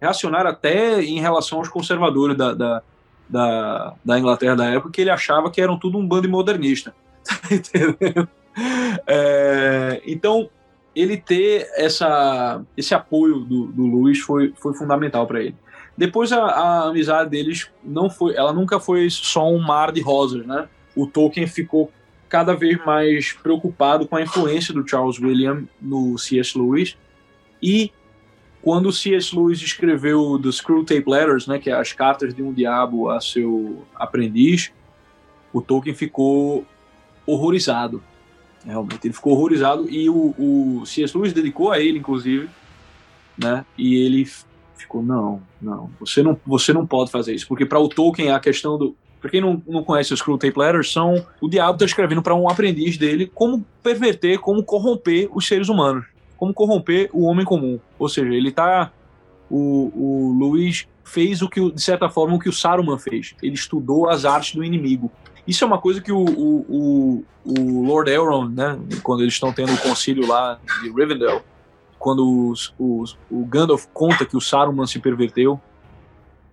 [0.00, 2.82] reacionário até em relação aos conservadores da, da,
[3.28, 6.94] da, da Inglaterra da época, que ele achava que eram tudo um bando modernista.
[7.26, 10.48] Tá é, então,
[10.94, 15.56] ele ter essa, esse apoio do, do Luiz foi, foi fundamental para ele.
[15.96, 20.46] Depois a, a, amizade deles não foi, ela nunca foi só um mar de rosas,
[20.46, 20.68] né?
[20.94, 21.90] O Tolkien ficou
[22.28, 26.58] cada vez mais preocupado com a influência do Charles William no C.S.
[26.58, 26.96] Lewis
[27.62, 27.92] e
[28.60, 29.34] quando C.S.
[29.34, 33.84] Lewis escreveu The Screwtape Letters, né, que é as cartas de um diabo a seu
[33.94, 34.72] aprendiz,
[35.52, 36.66] o Tolkien ficou
[37.24, 38.02] horrorizado
[38.64, 39.06] realmente.
[39.06, 41.16] Ele ficou horrorizado e o, o C.S.
[41.16, 42.48] Lewis dedicou a ele, inclusive,
[43.38, 43.64] né?
[43.78, 44.28] E ele
[44.76, 48.40] ficou, não, não, você não, você não pode fazer isso, porque para o Tolkien a
[48.40, 48.96] questão do
[49.26, 52.32] Pra quem não, não conhece os Screw Tape Letters, são o diabo tá escrevendo para
[52.32, 56.06] um aprendiz dele como perverter, como corromper os seres humanos,
[56.36, 57.80] como corromper o homem comum.
[57.98, 58.92] Ou seja, ele tá.
[59.50, 63.34] O, o Luiz fez o que, de certa forma, o que o Saruman fez.
[63.42, 65.10] Ele estudou as artes do inimigo.
[65.44, 69.52] Isso é uma coisa que o, o, o, o Lord Elrond, né, quando eles estão
[69.52, 71.42] tendo o concílio lá de Rivendell,
[71.98, 75.60] quando os, os, o Gandalf conta que o Saruman se perverteu,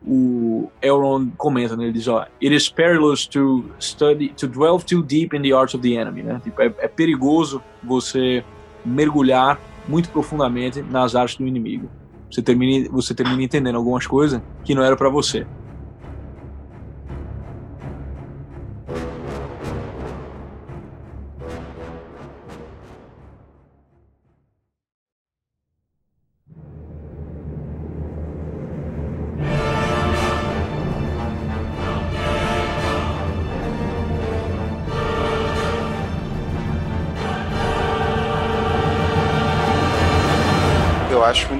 [0.06, 5.02] o Elrond comenta, né, ele diz, ó, it is perilous to study, to dwell too
[5.02, 8.44] deep in the arts of the enemy, né, tipo, é, é perigoso você
[8.86, 11.90] mergulhar muito profundamente nas artes do inimigo.
[12.30, 15.46] Você termina, você termina entendendo algumas coisas que não era para você.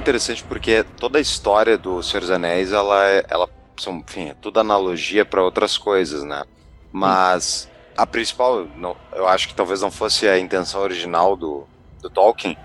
[0.04, 3.48] Interessante porque toda a história do Senhor dos Anéis, ela, é, ela
[3.78, 6.44] são, enfim, é tudo analogia para outras coisas, né?
[6.92, 11.66] Mas a principal, não, eu acho que talvez não fosse a intenção original do,
[12.02, 12.56] do Tolkien,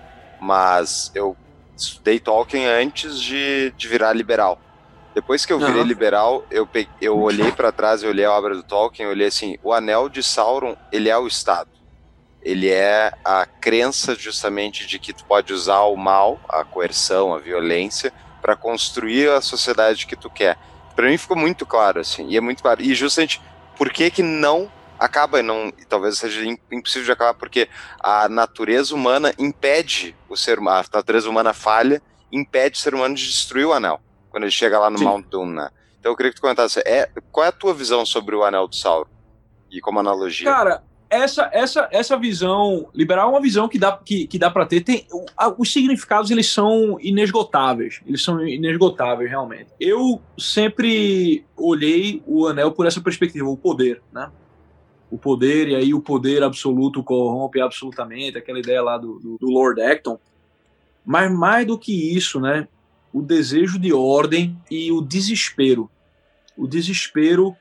[0.42, 1.36] mas eu
[1.78, 4.60] estudei Tolkien antes de, de virar liberal.
[5.16, 5.88] Depois que eu virei uhum.
[5.88, 9.28] liberal, eu, peguei, eu olhei para trás e olhei a obra do Tolkien, eu olhei
[9.28, 11.79] assim, o Anel de Sauron, ele é o Estado
[12.42, 17.40] ele é a crença justamente de que tu pode usar o mal, a coerção, a
[17.40, 20.58] violência, para construir a sociedade que tu quer.
[20.96, 22.82] Para mim ficou muito claro assim, e é muito claro.
[22.82, 23.42] E justamente
[23.78, 27.70] por que que não acaba, não, talvez seja impossível de acabar, porque
[28.00, 33.16] a natureza humana impede o ser humano, a natureza humana falha, impede o ser humano
[33.16, 35.06] de destruir o anel, quando ele chega lá no Sim.
[35.06, 35.70] Mount Doom, né?
[36.00, 38.68] Então eu queria que tu comentasse, é, qual é a tua visão sobre o anel
[38.68, 39.10] do Sauron?
[39.72, 40.52] E como analogia?
[40.52, 44.66] Cara, essa, essa, essa visão liberal é uma visão que dá, que, que dá para
[44.66, 44.82] ter.
[44.82, 45.08] Tem,
[45.58, 48.00] os significados eles são inesgotáveis.
[48.06, 49.72] Eles são inesgotáveis, realmente.
[49.80, 54.32] Eu sempre olhei o anel por essa perspectiva, o poder, né?
[55.10, 59.50] O poder, e aí o poder absoluto corrompe absolutamente, aquela ideia lá do, do, do
[59.50, 60.20] Lord Acton.
[61.04, 62.68] Mas mais do que isso, né?
[63.12, 65.90] O desejo de ordem e o desespero.
[66.56, 67.56] O desespero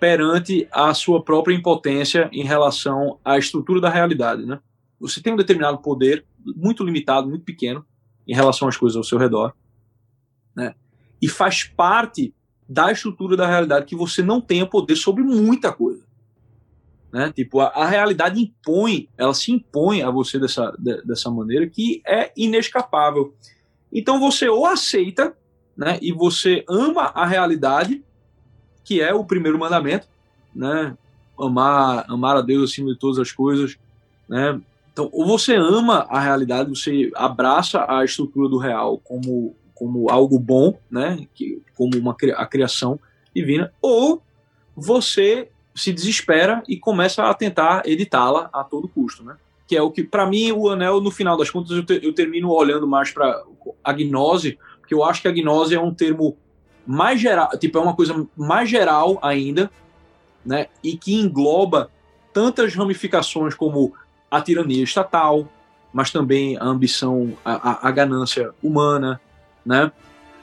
[0.00, 4.58] perante a sua própria impotência em relação à estrutura da realidade, né?
[4.98, 6.24] Você tem um determinado poder
[6.56, 7.84] muito limitado, muito pequeno
[8.26, 9.54] em relação às coisas ao seu redor,
[10.56, 10.74] né?
[11.20, 12.34] E faz parte
[12.66, 16.02] da estrutura da realidade que você não tenha poder sobre muita coisa.
[17.12, 17.32] Né?
[17.32, 22.00] Tipo, a, a realidade impõe, ela se impõe a você dessa, de, dessa maneira que
[22.06, 23.34] é inescapável.
[23.92, 25.36] Então você ou aceita,
[25.76, 28.04] né, e você ama a realidade,
[28.90, 30.08] que é o primeiro mandamento,
[30.52, 30.96] né,
[31.38, 33.78] amar, amar a Deus acima de todas as coisas,
[34.28, 34.60] né,
[34.92, 40.40] então, ou você ama a realidade, você abraça a estrutura do real como, como algo
[40.40, 42.98] bom, né, que, como uma a criação
[43.32, 44.20] divina, ou
[44.74, 49.36] você se desespera e começa a tentar editá-la a todo custo, né?
[49.68, 52.12] Que é o que, para mim, o anel, no final das contas, eu, te, eu
[52.12, 53.40] termino olhando mais para
[53.84, 56.36] a gnose, porque eu acho que a gnose é um termo
[56.90, 59.70] mais geral, tipo, é uma coisa mais geral ainda,
[60.44, 60.66] né?
[60.82, 61.88] E que engloba
[62.32, 63.94] tantas ramificações como
[64.28, 65.46] a tirania estatal,
[65.92, 69.20] mas também a ambição, a, a, a ganância humana,
[69.64, 69.92] né?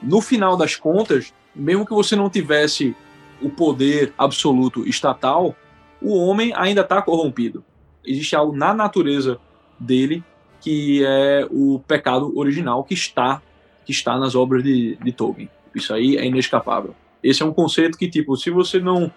[0.02, 2.96] No final das contas, mesmo que você não tivesse
[3.42, 5.54] o poder absoluto estatal,
[6.00, 7.62] o homem ainda está corrompido.
[8.02, 9.38] Existe algo na natureza
[9.78, 10.24] dele
[10.62, 13.42] que é o pecado original que está
[13.84, 15.50] que está nas obras de, de Tolkien.
[15.74, 16.94] Isso aí é inescapável.
[17.22, 19.12] Esse é um conceito que tipo, se você não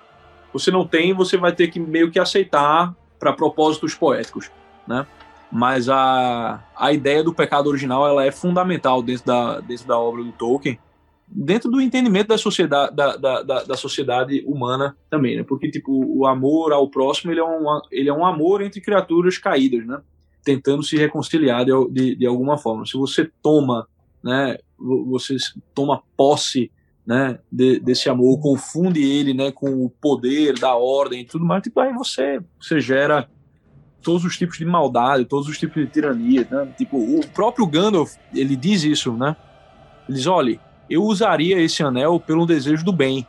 [0.53, 4.51] você não tem, você vai ter que meio que aceitar para propósitos poéticos,
[4.85, 5.07] né?
[5.49, 10.23] Mas a, a ideia do pecado original ela é fundamental dentro da, dentro da obra
[10.23, 10.79] do Tolkien
[11.31, 15.43] dentro do entendimento da sociedade, da, da, da, da, sociedade humana também, né?
[15.43, 19.37] Porque, tipo, o amor ao próximo, ele é um, ele é um amor entre criaturas
[19.37, 20.01] caídas, né?
[20.43, 22.85] Tentando se reconciliar de, de, de alguma forma.
[22.85, 23.87] Se você toma,
[24.23, 24.57] né?
[24.77, 25.35] Você
[25.73, 26.71] toma posse,
[27.05, 27.39] né?
[27.51, 29.51] De, desse amor, confunde ele, né?
[29.51, 33.29] Com o poder da ordem e tudo mais, tipo, aí você, você gera
[34.01, 36.67] todos os tipos de maldade, todos os tipos de tirania, né?
[36.77, 39.35] Tipo, o próprio Gandalf, ele diz isso, né?
[40.07, 40.59] Ele diz, olha,
[40.89, 43.25] eu usaria esse anel pelo desejo do bem,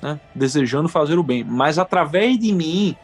[0.00, 0.18] né?
[0.34, 2.96] desejando fazer o bem, mas através de mim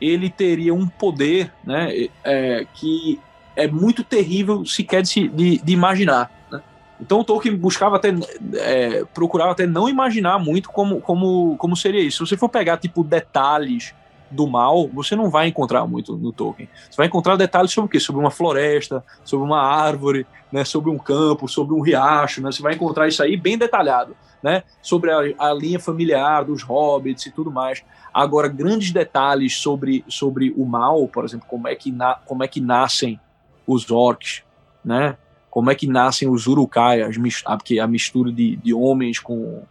[0.00, 2.08] ele teria um poder né?
[2.22, 3.20] É, que
[3.56, 6.30] é muito terrível sequer de, de, de imaginar.
[7.00, 8.12] Então o Tolkien buscava até,
[8.54, 12.24] é, procurava até não imaginar muito como, como, como seria isso.
[12.24, 13.94] Se você for pegar tipo detalhes
[14.30, 16.68] do mal, você não vai encontrar muito no Tolkien.
[16.90, 18.00] Você vai encontrar detalhes sobre o quê?
[18.00, 22.50] Sobre uma floresta, sobre uma árvore, né, sobre um campo, sobre um riacho, né?
[22.50, 24.62] Você vai encontrar isso aí bem detalhado, né?
[24.82, 27.82] Sobre a, a linha familiar dos hobbits e tudo mais.
[28.12, 32.48] Agora, grandes detalhes sobre, sobre o mal, por exemplo, como é que, na, como é
[32.48, 33.20] que nascem
[33.66, 34.42] os orcs,
[34.84, 35.16] né?
[35.58, 39.64] Como é que nascem os urukai, as, a mistura de, de homens com,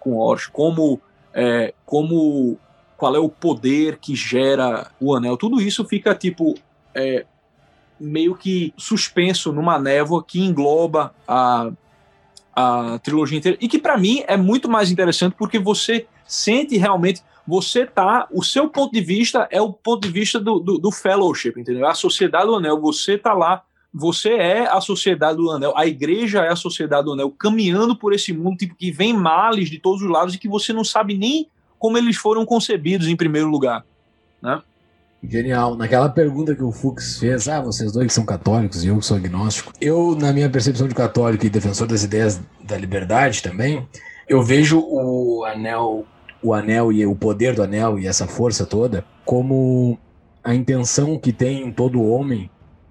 [0.00, 1.00] com orcs, como,
[1.32, 2.58] é, como
[2.96, 5.36] qual é o poder que gera o anel.
[5.36, 6.56] Tudo isso fica tipo
[6.92, 7.24] é,
[8.00, 11.70] meio que suspenso numa névoa que engloba a,
[12.52, 13.56] a trilogia inteira.
[13.60, 18.42] E que para mim é muito mais interessante porque você sente realmente você tá o
[18.42, 21.86] seu ponto de vista é o ponto de vista do, do, do fellowship entendeu?
[21.86, 22.80] A sociedade do anel.
[22.80, 23.62] Você tá lá
[23.92, 28.12] você é a sociedade do anel, a igreja é a sociedade do anel, caminhando por
[28.12, 31.16] esse mundo, tipo, que vem males de todos os lados e que você não sabe
[31.16, 33.84] nem como eles foram concebidos em primeiro lugar,
[34.42, 34.60] né?
[35.22, 35.76] Genial.
[35.76, 39.04] Naquela pergunta que o Fux fez, ah, vocês dois que são católicos e eu que
[39.04, 43.86] sou agnóstico, eu, na minha percepção de católico e defensor das ideias da liberdade também,
[44.28, 46.06] eu vejo o anel,
[46.40, 49.98] o anel e o poder do anel e essa força toda como
[50.44, 52.48] a intenção que tem todo homem,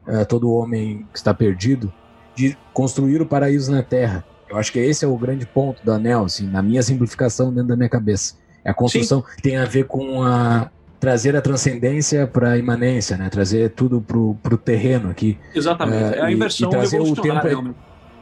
[0.08, 1.92] uh, todo homem que está perdido,
[2.36, 4.24] de construir o paraíso na Terra.
[4.50, 7.70] Eu acho que esse é o grande ponto do anel, assim, na minha simplificação dentro
[7.70, 8.36] da minha cabeça
[8.68, 9.42] a construção Sim.
[9.42, 13.30] tem a ver com a trazer a transcendência para a imanência, né?
[13.30, 14.18] Trazer tudo para
[14.54, 15.38] o terreno aqui.
[15.56, 16.04] Exatamente.
[16.04, 17.76] Uh, é a inversão e, e trazer o tempo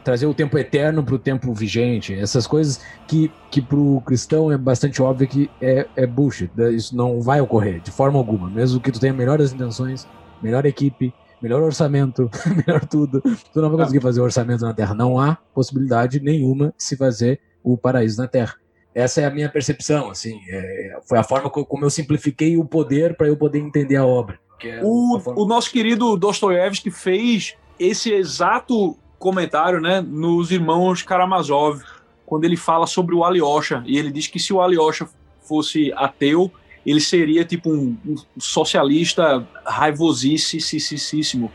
[0.03, 2.13] trazer o tempo eterno para o tempo vigente.
[2.13, 6.51] Essas coisas que, que para o cristão é bastante óbvio que é, é bullshit.
[6.75, 8.47] Isso não vai ocorrer de forma alguma.
[8.47, 10.07] Mesmo que tu tenha melhores intenções,
[10.43, 11.11] melhor equipe,
[11.45, 12.27] melhor orçamento,
[12.65, 14.95] melhor tudo, tu não vai conseguir fazer orçamento na Terra.
[14.95, 18.55] Não há possibilidade nenhuma de se fazer o paraíso na Terra.
[18.95, 20.39] Essa é a minha percepção, assim.
[20.49, 24.39] É, foi a forma como eu simplifiquei o poder para eu poder entender a obra.
[24.63, 25.39] É o, forma...
[25.39, 31.83] o nosso querido Dostoiévski fez esse exato comentário né, nos Irmãos Karamazov,
[32.25, 33.83] quando ele fala sobre o Alyosha.
[33.85, 35.07] E ele diz que se o Alyosha
[35.41, 36.51] fosse ateu,
[36.85, 41.51] ele seria tipo um, um socialista raivosíssimo.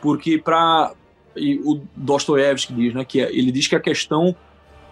[0.00, 0.92] Porque para
[1.64, 4.36] o Dostoiévski diz, né, que ele diz que a questão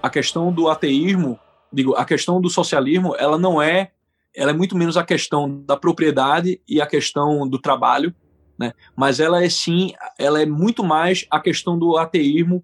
[0.02, 1.38] a questão do ateísmo
[1.72, 3.92] digo, a questão do socialismo, ela não é,
[4.36, 8.14] ela é muito menos a questão da propriedade e a questão do trabalho,
[8.58, 8.72] né?
[8.94, 12.62] Mas ela é sim, ela é muito mais a questão do ateísmo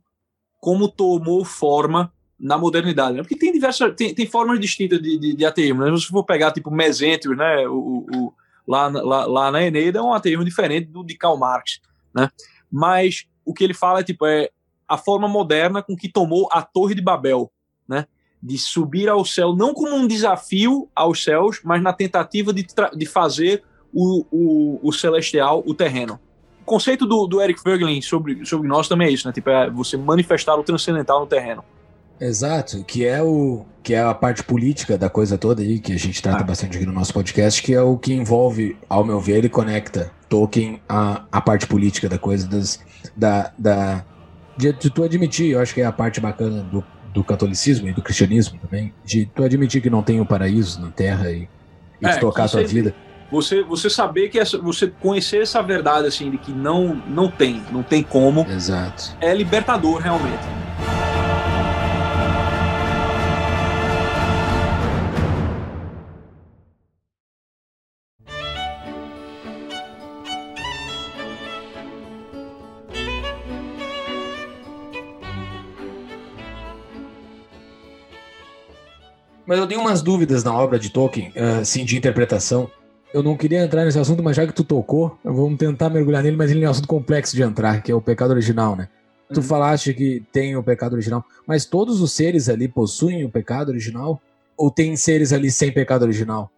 [0.61, 3.23] como tomou forma na modernidade, né?
[3.23, 5.97] Porque tem diversas, tem, tem formas distintas de, de, de ateísmo, né?
[5.97, 7.67] Se for pegar, tipo, Mesênteos, né?
[7.67, 8.33] O, o,
[8.67, 11.81] lá, lá, lá na Eneida é um ateísmo diferente do de Karl Marx,
[12.15, 12.31] né?
[12.71, 14.51] Mas o que ele fala é, tipo, é
[14.87, 17.51] a forma moderna com que tomou a Torre de Babel,
[17.89, 18.07] né?
[18.41, 22.65] De subir ao céu, não como um desafio aos céus, mas na tentativa de,
[22.95, 26.21] de fazer o, o, o celestial o terreno.
[26.65, 29.33] Conceito do, do Eric Voegelin sobre, sobre nós também é isso, né?
[29.33, 31.65] Tipo, é você manifestar o transcendental no terreno.
[32.21, 35.99] Exato, que é o que é a parte política da coisa toda aí, que a
[35.99, 36.47] gente trata ah.
[36.47, 40.11] bastante aqui no nosso podcast, que é o que envolve, ao meu ver, ele conecta
[40.29, 42.79] Tolkien à, à parte política da coisa, das,
[43.17, 44.05] da, da
[44.59, 47.93] de, de tu admitir, eu acho que é a parte bacana do, do catolicismo e
[47.93, 51.49] do cristianismo também, de tu admitir que não tem o um paraíso na Terra e,
[52.03, 52.95] e é, tocar a tua vida.
[53.31, 57.63] Você, você saber que essa, você conhecer essa verdade assim de que não não tem,
[57.71, 58.47] não tem como.
[58.51, 59.17] Exato.
[59.21, 60.68] É libertador realmente.
[79.49, 82.71] Mas eu tenho umas dúvidas na obra de Tolkien, uh, sim, de interpretação.
[83.15, 86.37] Eu não queria entrar nesse assunto, mas já que tu tocou, vamos tentar mergulhar nele,
[86.37, 88.91] mas ele é um assunto complexo de entrar, que é o pecado original, né?
[89.31, 89.37] Uhum.
[89.37, 93.71] Tu falaste que tem o pecado original, mas todos os seres ali possuem o pecado
[93.71, 94.21] original?
[94.55, 96.51] Ou tem seres ali sem pecado original?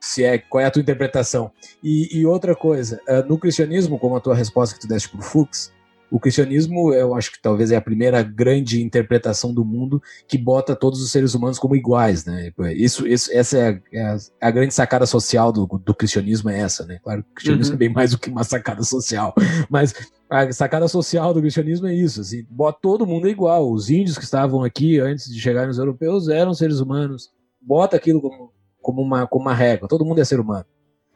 [0.00, 1.50] Se é, qual é a tua interpretação?
[1.82, 5.20] E, e outra coisa, uh, no cristianismo, como a tua resposta que tu deste pro
[5.20, 5.72] Fux,
[6.10, 10.76] o cristianismo, eu acho que talvez é a primeira grande interpretação do mundo que bota
[10.76, 12.52] todos os seres humanos como iguais, né?
[12.74, 16.60] Isso, isso essa é a, é a, é grande sacada social do, do, cristianismo é
[16.60, 16.98] essa, né?
[17.02, 17.76] Claro, o cristianismo uhum.
[17.76, 19.34] é bem mais do que uma sacada social,
[19.68, 19.94] mas
[20.30, 23.70] a sacada social do cristianismo é isso, assim, bota todo mundo igual.
[23.70, 27.30] Os índios que estavam aqui antes de chegarem os europeus eram seres humanos.
[27.60, 29.88] Bota aquilo como, como, uma, como uma regra.
[29.88, 30.66] Todo mundo é ser humano.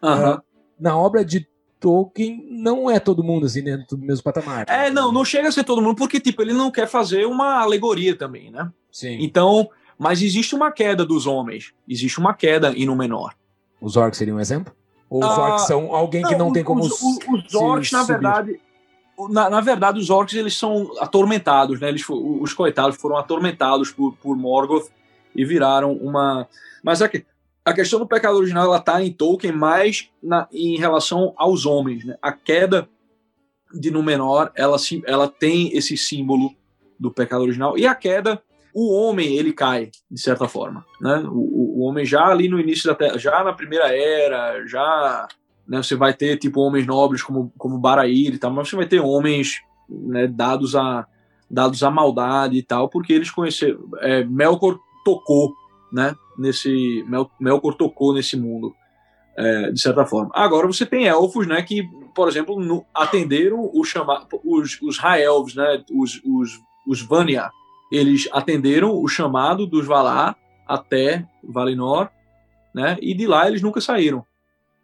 [0.03, 0.39] Uhum.
[0.79, 1.47] Na obra de
[1.81, 4.67] Tolkien não é todo mundo assim dentro do mesmo patamar.
[4.69, 7.61] É, não, não chega a ser todo mundo, porque tipo, ele não quer fazer uma
[7.61, 8.71] alegoria também, né?
[8.93, 9.17] Sim.
[9.21, 9.69] Então,
[9.99, 13.35] mas existe uma queda dos homens, existe uma queda em menor.
[13.81, 14.75] Os orcs seriam um exemplo?
[15.09, 17.91] Ou os ah, orcs são alguém que não, não tem como os, os, os orcs,
[17.91, 18.61] na verdade,
[19.29, 21.89] na, na, verdade, os orcs eles são atormentados, né?
[21.89, 24.89] Eles, os coitados foram atormentados por, por Morgoth
[25.35, 26.49] e viraram uma.
[26.83, 27.25] Mas aqui,
[27.71, 32.05] a questão do pecado original ela está em Tolkien mais na, em relação aos homens.
[32.05, 32.17] Né?
[32.21, 32.89] A queda
[33.73, 36.53] de Númenor ela, ela tem esse símbolo
[36.99, 38.43] do pecado original e a queda
[38.75, 41.25] o homem ele cai de certa forma, né?
[41.27, 45.27] O, o homem já ali no início da terra, já na primeira era, já
[45.67, 48.87] né, você vai ter tipo homens nobres como como Barair e tal, mas você vai
[48.87, 51.07] ter homens né, dados a
[51.51, 55.53] dados à maldade e tal, porque eles conheceram é, Melkor tocou
[55.93, 58.75] né, nesse Mel, Melkor tocou nesse mundo
[59.37, 60.31] é, de certa forma.
[60.35, 65.55] Agora você tem elfos, né, que por exemplo no, atenderam o chamado os os Raelves,
[65.55, 67.51] né, os, os os Vanya,
[67.93, 70.37] eles atenderam o chamado dos Valar
[70.67, 72.09] até Valinor,
[72.75, 74.25] né, e de lá eles nunca saíram,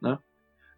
[0.01, 0.19] né.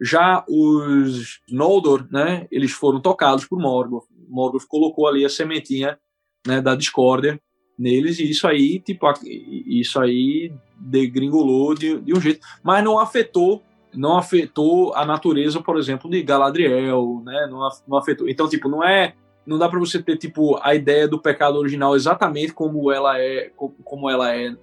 [0.01, 4.07] Já os Noldor, né, eles foram tocados por Morgoth.
[4.29, 5.99] Morgoth colocou ali a sementinha
[6.47, 7.41] né, da discórdia
[7.79, 13.62] neles e isso aí, tipo, isso aí degringolou de, de um jeito, mas não afetou
[13.95, 17.49] não afetou a natureza, por exemplo, de Galadriel, né?
[17.51, 18.29] Não, não afetou.
[18.29, 19.14] Então, tipo, não é
[19.47, 23.51] não dá para você ter tipo a ideia do pecado original exatamente como ela é
[23.83, 24.55] como ela é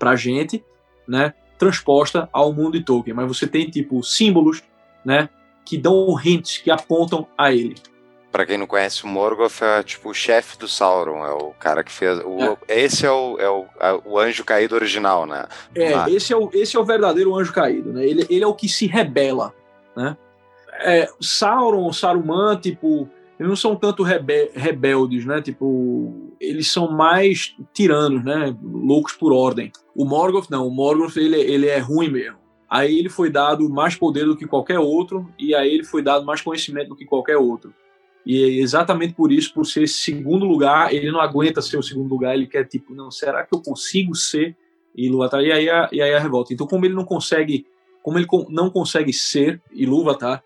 [0.00, 0.64] pra gente,
[1.06, 1.32] né?
[1.56, 4.64] Transposta ao mundo de Tolkien, mas você tem tipo símbolos,
[5.04, 5.28] né,
[5.64, 7.76] que dão hints que apontam a ele.
[8.36, 11.82] Pra quem não conhece, o Morgoth é tipo o chefe do Sauron, é o cara
[11.82, 12.18] que fez.
[12.18, 12.36] O,
[12.68, 12.84] é.
[12.84, 15.46] Esse é o, é, o, é o anjo caído original, né?
[15.74, 18.04] É, esse é, o, esse é o verdadeiro anjo caído, né?
[18.04, 19.54] Ele, ele é o que se rebela,
[19.96, 20.18] né?
[20.80, 23.08] É, Sauron, Saruman, tipo,
[23.40, 25.40] eles não são tanto rebe rebeldes, né?
[25.40, 28.54] Tipo, eles são mais tiranos, né?
[28.62, 29.72] Loucos por ordem.
[29.94, 32.36] O Morgoth não, o Morgoth ele, ele é ruim mesmo.
[32.68, 36.26] Aí ele foi dado mais poder do que qualquer outro, e aí ele foi dado
[36.26, 37.72] mais conhecimento do que qualquer outro.
[38.26, 42.10] E é exatamente por isso, por ser segundo lugar, ele não aguenta ser o segundo
[42.10, 44.56] lugar, ele quer tipo, não, será que eu consigo ser?
[44.96, 46.52] E Ilúvatar, e aí a, e aí a revolta.
[46.52, 47.64] Então, como ele não consegue,
[48.02, 50.42] como ele não consegue ser Ilúvatar,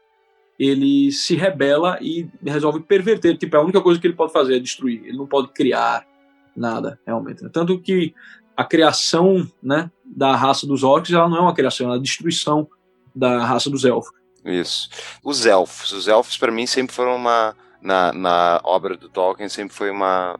[0.58, 3.38] ele se rebela e resolve perverter.
[3.38, 5.02] Tipo, a única coisa que ele pode fazer é destruir.
[5.06, 6.06] Ele não pode criar
[6.54, 7.48] nada, realmente.
[7.48, 8.12] Tanto que
[8.54, 12.68] a criação né, da raça dos orcs ela não é uma criação, é uma destruição
[13.14, 14.12] da raça dos elfos.
[14.44, 14.90] Isso.
[15.24, 15.92] Os elfos.
[15.92, 20.38] Os elfos, para mim, sempre foram uma na, na obra do Tolkien sempre foi uma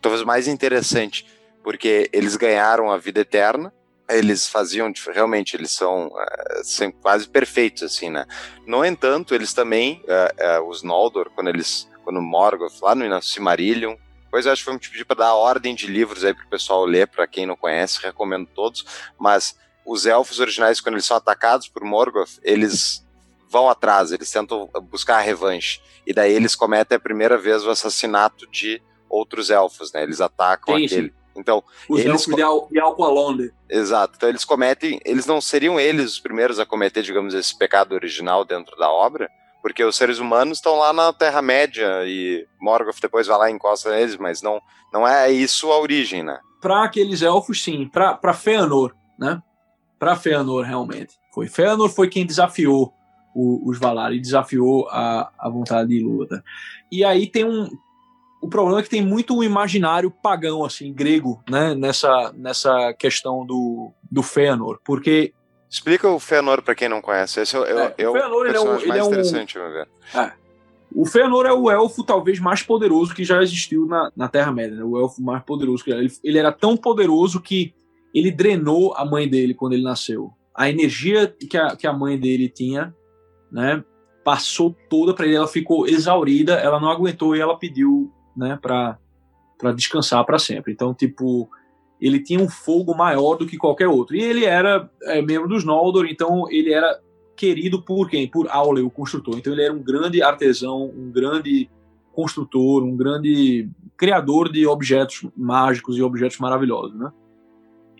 [0.00, 1.26] talvez mais interessante
[1.62, 3.72] porque eles ganharam a vida eterna.
[4.06, 8.26] Eles faziam, realmente, eles são uh, quase perfeitos, assim, né?
[8.66, 13.96] No entanto, eles também, uh, uh, os Noldor, quando eles, quando Morgoth, lá no Silmarillion,
[14.34, 17.06] Pois acho que foi um tipo para dar ordem de livros aí pro pessoal ler,
[17.06, 18.84] para quem não conhece, recomendo todos.
[19.16, 23.06] Mas os elfos originais, quando eles são atacados por Morgoth, eles
[23.54, 25.80] vão atrás, eles tentam buscar a revanche.
[26.04, 30.02] E daí eles cometem a primeira vez o assassinato de outros elfos, né?
[30.02, 31.14] Eles atacam Sim, aquele.
[31.36, 33.52] Então, Os eles elfos de, Al de Alqualonde.
[33.70, 34.14] Exato.
[34.16, 38.44] Então eles cometem, eles não seriam eles os primeiros a cometer, digamos, esse pecado original
[38.44, 39.30] dentro da obra,
[39.62, 43.90] porque os seres humanos estão lá na Terra-média e Morgoth depois vai lá e encosta
[43.90, 44.60] neles, mas não,
[44.92, 46.40] não é isso a origem, né?
[46.60, 47.88] Para aqueles elfos, sim.
[47.88, 49.40] Para Feanor, né?
[49.96, 51.14] Para Feanor, realmente.
[51.32, 51.48] Foi.
[51.48, 52.92] Feanor foi quem desafiou
[53.34, 56.42] o, os Valar e desafiou a, a vontade de Ilúvatar.
[56.90, 57.68] E aí tem um.
[58.40, 61.74] O problema é que tem muito um imaginário pagão, assim, grego, né?
[61.74, 64.78] Nessa, nessa questão do, do Feanor.
[64.84, 65.32] Porque
[65.74, 67.40] Explica o Fëanor para quem não conhece.
[67.40, 69.60] Esse é, é, é, é o Fëanor, personagem ele é um, mais ele interessante, é
[69.60, 69.72] um...
[69.72, 69.88] ver.
[70.14, 70.32] É.
[70.94, 74.76] O Fëanor é o elfo talvez mais poderoso que já existiu na, na Terra-média.
[74.76, 74.84] Né?
[74.84, 77.74] O elfo mais poderoso que ele, ele era tão poderoso que
[78.14, 80.32] ele drenou a mãe dele quando ele nasceu.
[80.54, 82.94] A energia que a, que a mãe dele tinha,
[83.54, 83.84] né,
[84.24, 85.36] passou toda para ele.
[85.36, 88.98] Ela ficou exaurida, ela não aguentou e ela pediu, né, para
[89.56, 90.72] para descansar para sempre.
[90.72, 91.48] Então, tipo,
[92.00, 94.16] ele tinha um fogo maior do que qualquer outro.
[94.16, 97.00] E ele era é, membro dos Noldor, então ele era
[97.36, 98.28] querido por quem?
[98.28, 99.38] Por Aule, o construtor.
[99.38, 101.70] Então ele era um grande artesão, um grande
[102.12, 107.12] construtor, um grande criador de objetos mágicos e objetos maravilhosos, né?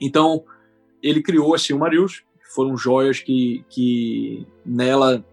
[0.01, 0.45] Então
[1.01, 2.25] ele criou as Silmarils,
[2.55, 5.25] foram joias que, que nela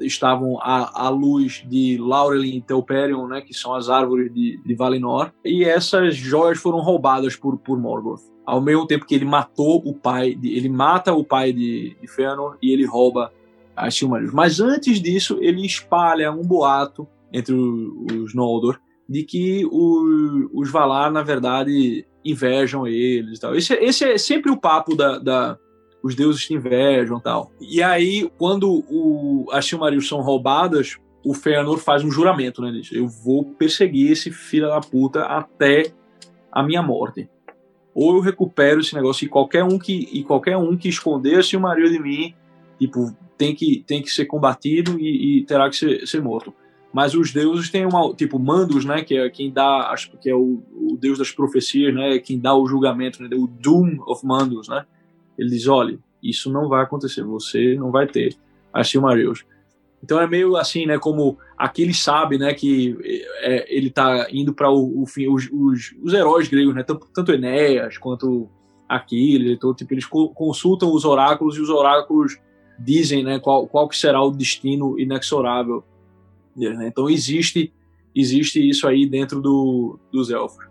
[0.00, 4.74] estavam à, à luz de Laurelin e Telperion, né, que são as árvores de, de
[4.74, 8.22] Valinor, e essas joias foram roubadas por, por Morgoth.
[8.44, 12.08] Ao mesmo tempo que ele matou o pai, de, ele mata o pai de, de
[12.08, 13.32] Fëanor e ele rouba
[13.76, 14.32] as Silmarils.
[14.32, 18.78] Mas antes disso, ele espalha um boato entre os Noldor
[19.08, 23.54] de que o, os Valar, na verdade, invejam eles e tal.
[23.56, 25.58] Esse, esse é sempre o papo da, da
[26.02, 27.52] os deuses te invejam tal.
[27.60, 32.70] E aí, quando o, as Silmarils são roubadas, o Fëanor faz um juramento, né?
[32.72, 35.92] Diz, eu vou perseguir esse filho da puta até
[36.50, 37.28] a minha morte.
[37.94, 41.42] Ou eu recupero esse negócio e qualquer um que, e qualquer um que esconder a
[41.42, 42.34] Silmaril de mim,
[42.78, 46.54] tipo, tem que, tem que ser combatido e, e terá que ser, ser morto.
[46.92, 50.62] Mas os deuses têm uma, tipo, Mandos, né, que é quem dá, que é o,
[50.72, 54.84] o deus das profecias, né, quem dá o julgamento, né, o Doom of Mandos, né,
[55.40, 58.36] ele diz: olha, isso não vai acontecer, você não vai ter
[58.72, 59.44] as Silmarils.
[60.02, 60.98] Então é meio assim, né?
[60.98, 62.54] Como aquele sabe, né?
[62.54, 62.96] Que
[63.42, 66.82] é, ele tá indo para o, o, fim, os, os, os, heróis gregos, né?
[66.82, 68.48] Tanto, tanto Enéas quanto
[68.88, 72.38] Aquiles, então, tipo, eles consultam os oráculos e os oráculos
[72.78, 73.38] dizem, né?
[73.38, 75.84] Qual, qual que será o destino inexorável.
[76.56, 76.88] Né?
[76.88, 77.72] Então existe
[78.14, 80.64] existe isso aí dentro do, dos elfos.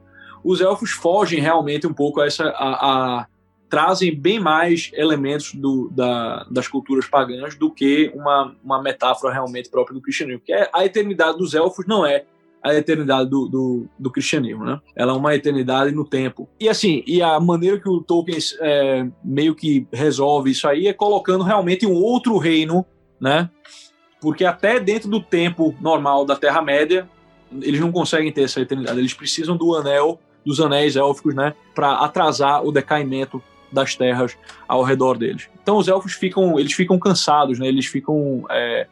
[0.44, 3.28] Os elfos fogem realmente um pouco a essa a, a
[3.70, 9.70] trazem bem mais elementos do, da, das culturas pagãs do que uma, uma metáfora realmente
[9.70, 10.42] própria do cristianismo.
[10.44, 12.26] Que é a eternidade dos elfos não é
[12.62, 14.82] a eternidade do, do, do, cristianismo, né?
[14.96, 16.50] Ela é uma eternidade no tempo.
[16.60, 20.94] E assim, e a maneira que o Tolkien é, meio que resolve isso aí é
[20.94, 22.86] colocando realmente um outro reino,
[23.20, 23.50] né?
[24.20, 27.10] Porque até dentro do tempo normal da Terra-média,
[27.62, 29.00] eles não conseguem ter essa eternidade.
[29.00, 31.54] Eles precisam do anel, dos anéis élficos, né?
[31.74, 33.42] Para atrasar o decaimento
[33.72, 35.48] das terras ao redor deles.
[35.62, 37.68] Então os elfos ficam, eles ficam cansados, né?
[37.68, 38.88] Eles ficam é,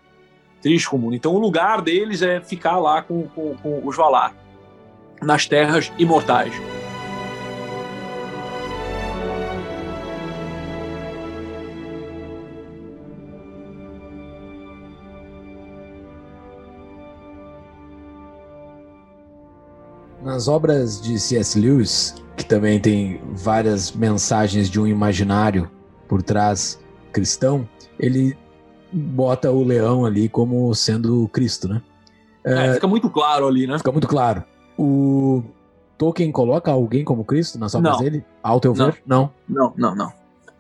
[0.62, 1.16] tristes com o mundo.
[1.16, 4.34] Então o lugar deles é ficar lá com, com, com os Valar,
[5.22, 6.54] nas terras imortais.
[20.24, 21.58] Nas obras de C.S.
[21.58, 25.70] Lewis, que também tem várias mensagens de um imaginário
[26.08, 26.80] por trás
[27.12, 27.68] cristão,
[28.00, 28.38] ele
[28.94, 31.82] bota o leão ali como sendo Cristo, né?
[32.44, 33.78] É, fica muito claro ali, né?
[33.78, 34.44] Fica muito claro.
[34.78, 35.44] O
[35.98, 38.04] Tolkien coloca alguém como Cristo nas obras não.
[38.04, 38.24] dele?
[38.42, 39.02] Ao teu ver?
[39.06, 39.32] Não.
[39.50, 40.14] Não, não, não.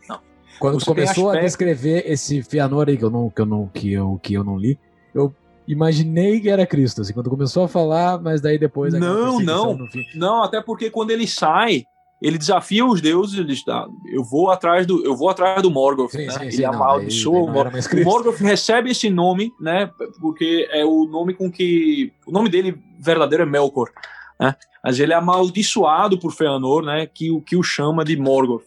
[0.09, 0.19] não.
[0.59, 3.93] Quando Você começou a descrever esse Fianor aí que eu não, que eu não, que
[3.93, 4.79] eu, que eu não li,
[5.13, 5.33] eu
[5.67, 8.93] imaginei que era Cristo, assim, quando começou a falar, mas daí depois...
[8.93, 9.77] Não, não,
[10.15, 11.85] não, até porque quando ele sai,
[12.21, 16.11] ele desafia os deuses, ele está, eu vou atrás do, eu vou atrás do Morgoth,
[16.11, 16.31] sim, né?
[16.31, 17.93] sim, ele sim, amaldiçoa o Morgoth.
[17.93, 19.89] O Morgoth recebe esse nome, né?
[20.19, 23.91] Porque é o nome com que o nome dele verdadeiro é Melkor,
[24.39, 24.55] né?
[24.83, 27.05] Mas ele é amaldiçoado por Feanor, né?
[27.05, 28.63] Que, o que o chama de Morgoth.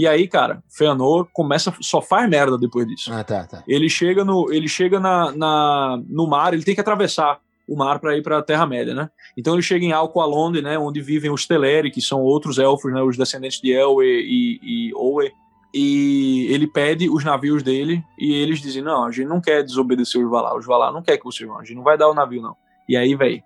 [0.00, 3.12] E aí, cara, Feanor começa, só faz merda depois disso.
[3.12, 3.62] Ah, tá, tá.
[3.68, 7.38] Ele chega no, ele chega na, na no mar, ele tem que atravessar
[7.68, 9.10] o mar para ir para a Terra Média, né?
[9.36, 10.78] Então ele chega em Alqualonde, né?
[10.78, 13.02] Onde vivem os Teleri, que são outros elfos, né?
[13.02, 15.30] Os descendentes de Elwe e, e Owe.
[15.74, 20.24] E ele pede os navios dele e eles dizem: Não, a gente não quer desobedecer
[20.24, 20.56] os Valar.
[20.56, 22.56] Os Valar não quer que vocês vão, a gente não vai dar o navio, não.
[22.88, 23.42] E aí, velho,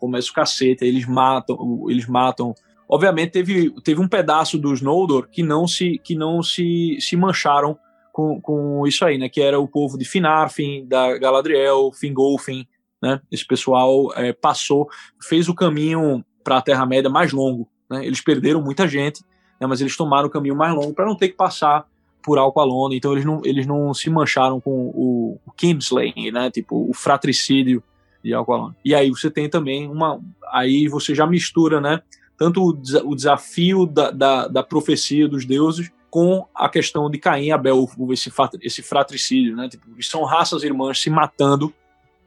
[0.00, 2.52] começa o cacete, eles matam, eles matam.
[2.92, 7.78] Obviamente teve, teve um pedaço dos Noldor que não se que não se, se mancharam
[8.12, 9.30] com, com isso aí, né?
[9.30, 12.66] Que era o povo de Finarfin, da Galadriel, Fingolfin,
[13.02, 13.18] né?
[13.30, 14.90] Esse pessoal é, passou,
[15.22, 18.04] fez o caminho para a Terra Média mais longo, né?
[18.04, 19.24] Eles perderam muita gente,
[19.58, 19.66] né?
[19.66, 21.86] Mas eles tomaram o caminho mais longo para não ter que passar
[22.22, 26.50] por Alqualone, então eles não, eles não se mancharam com o, o né?
[26.50, 27.82] Tipo o fratricídio
[28.22, 28.74] de Alqualone.
[28.84, 30.20] E aí você tem também uma.
[30.52, 32.02] Aí você já mistura, né?
[32.42, 32.70] Tanto o,
[33.08, 37.88] o desafio da, da, da, profecia dos deuses com a questão de Caim e Abel,
[38.10, 39.68] esse, esse fratricídio, né?
[39.68, 41.72] Tipo, são raças irmãs se matando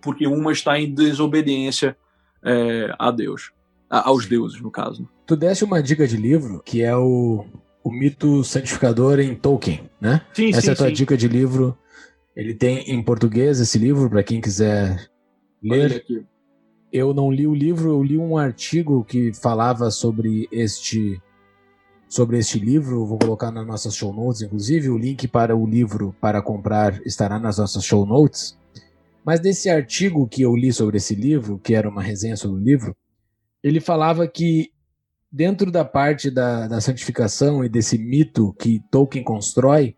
[0.01, 1.97] porque uma está em desobediência
[2.41, 3.51] é, a Deus,
[3.89, 5.05] a, aos deuses, no caso.
[5.26, 7.45] Tu desse uma dica de livro que é o,
[7.84, 10.22] o mito santificador em Tolkien, né?
[10.34, 10.93] Sim, Essa sim, é a tua sim.
[10.93, 11.78] dica de livro.
[12.34, 15.09] Ele tem em português esse livro para quem quiser
[15.70, 15.97] Olha ler.
[15.97, 16.26] aqui.
[16.97, 21.21] Eu não li o livro, eu li um artigo que falava sobre este
[22.07, 23.05] sobre este livro.
[23.05, 27.37] Vou colocar nas nossas show notes, inclusive o link para o livro para comprar estará
[27.37, 28.57] nas nossas show notes.
[29.25, 32.63] Mas desse artigo que eu li sobre esse livro, que era uma resenha sobre o
[32.63, 32.95] livro,
[33.61, 34.71] ele falava que
[35.29, 39.97] dentro da parte da, da santificação e desse mito que Tolkien constrói,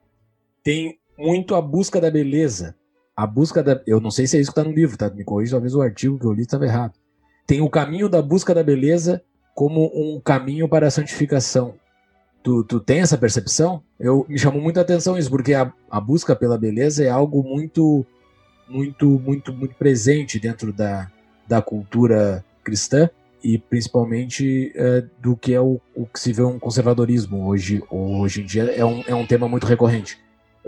[0.64, 2.76] tem muito a busca da beleza.
[3.18, 3.82] A busca da.
[3.88, 5.10] Eu não sei se é isso que está no livro, tá?
[5.10, 6.94] Me corrija, talvez o artigo que eu li estava errado.
[7.48, 9.24] Tem o caminho da busca da beleza
[9.56, 11.74] como um caminho para a santificação.
[12.44, 13.82] Tu, tu tem essa percepção?
[14.00, 18.06] Eu me chamou muita atenção isso, porque a, a busca pela beleza é algo muito,
[18.70, 21.12] muito, muito, muito presente dentro da,
[21.48, 23.10] da cultura cristã
[23.44, 28.42] e principalmente é, do que é o, o que se vê um conservadorismo hoje, hoje
[28.42, 30.20] em dia é um, é um tema muito recorrente.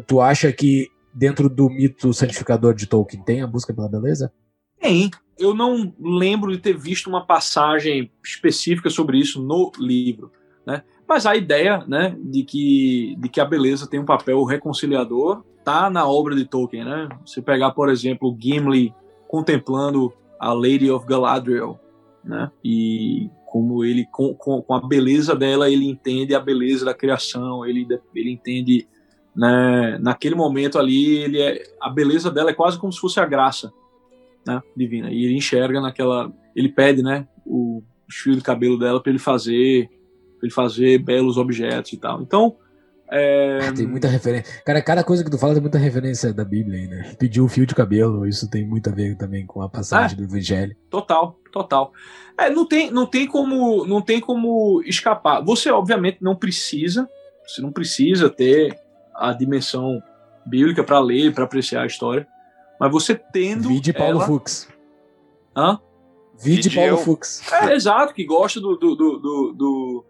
[0.08, 4.32] Tu acha que dentro do mito santificador de Tolkien tem a busca pela beleza?
[4.80, 5.12] Tem.
[5.38, 10.32] Eu não lembro de ter visto uma passagem específica sobre isso no livro,
[10.66, 10.84] né?
[11.07, 15.89] Mas a ideia, né, de que, de que a beleza tem um papel reconciliador tá
[15.89, 17.10] na obra de Tolkien, né?
[17.26, 18.93] Se pegar, por exemplo, Gimli
[19.28, 21.80] contemplando a Lady of Galadriel,
[22.24, 22.51] né?
[22.64, 27.66] E como ele, com, com, com a beleza dela, ele entende a beleza da criação,
[27.66, 28.88] ele, ele entende,
[29.39, 29.97] né?
[30.01, 33.71] Naquele momento ali, ele é, a beleza dela é quase como se fosse a graça,
[34.45, 34.61] né?
[34.75, 35.09] Divina.
[35.09, 37.25] E ele enxerga naquela, ele pede, né?
[37.45, 37.81] O
[38.11, 39.87] fio de cabelo dela para ele fazer,
[40.37, 42.21] pra ele fazer belos objetos e tal.
[42.21, 42.57] Então
[43.09, 43.71] é...
[43.71, 44.61] Tem muita referência.
[44.65, 47.15] Cara, cada coisa que tu fala tem muita referência da Bíblia aí, né?
[47.17, 50.17] Pediu o fio de cabelo, isso tem muito a ver também com a passagem Ah.
[50.17, 50.75] do Evangelho.
[50.89, 51.93] Total, total.
[52.37, 55.41] É, não tem, não tem como, não tem como escapar.
[55.45, 57.09] Você obviamente não precisa,
[57.47, 58.77] você não precisa ter
[59.20, 60.01] a dimensão
[60.45, 62.28] bíblica para ler, para apreciar a história,
[62.80, 64.70] mas você tendo Vide Paulo ela, Fux.
[65.55, 65.80] Hã?
[66.41, 66.97] Vide Vide Paulo eu.
[66.97, 67.51] Fux.
[67.51, 70.05] É, exato, que gosta do do, do, do, do,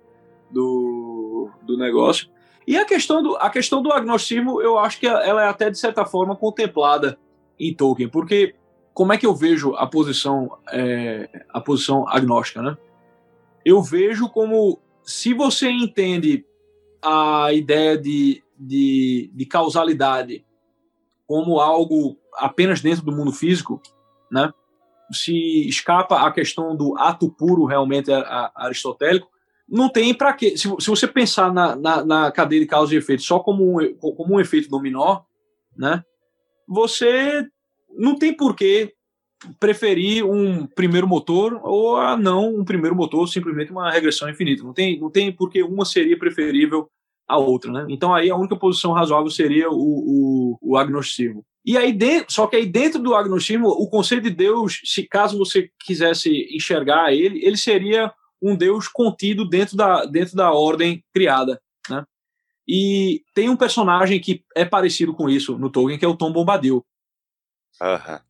[0.52, 2.30] do, do negócio.
[2.68, 5.78] E a questão do, a questão do agnosticismo, eu acho que ela é até, de
[5.78, 7.18] certa forma, contemplada
[7.60, 8.54] em Tolkien, porque
[8.94, 12.78] como é que eu vejo a posição, é, a posição agnóstica, né?
[13.66, 16.46] Eu vejo como, se você entende
[17.02, 20.46] a ideia de, de, de causalidade
[21.26, 23.82] como algo apenas dentro do mundo físico,
[24.32, 24.52] né?
[25.12, 29.28] se escapa a questão do ato puro realmente a- a- aristotélico,
[29.68, 30.58] não tem para quê.
[30.58, 33.94] Se, se você pensar na, na, na cadeia de causa e efeito só como um,
[33.96, 35.22] como um efeito dominó,
[35.76, 36.04] né?
[36.68, 37.48] Você
[37.98, 38.94] não tem por que
[39.60, 44.64] preferir um primeiro motor ou a não um primeiro motor, simplesmente uma regressão infinita.
[44.64, 46.90] Não tem, não tem por que uma seria preferível
[47.30, 47.86] à outra, né?
[47.88, 51.46] Então aí a única posição razoável seria o, o, o agnosticismo.
[51.64, 55.38] E aí dentro, só que aí dentro do agnosticismo, o conceito de Deus, se caso
[55.38, 58.12] você quisesse enxergar ele, ele seria
[58.42, 62.04] um Deus contido dentro da, dentro da ordem criada, né?
[62.68, 66.32] E tem um personagem que é parecido com isso no Tolkien, que é o Tom
[66.32, 66.86] Bombadil.
[67.82, 68.22] Aham.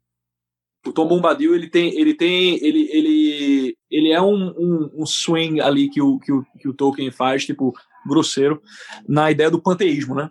[0.88, 5.59] O Tom Bombadil, ele tem, ele tem, ele, ele, ele é um, um, um swing
[5.59, 7.73] ali que o, que, o, que o Tolkien faz, tipo,
[8.05, 8.61] grosseiro,
[9.07, 10.30] na ideia do panteísmo, né?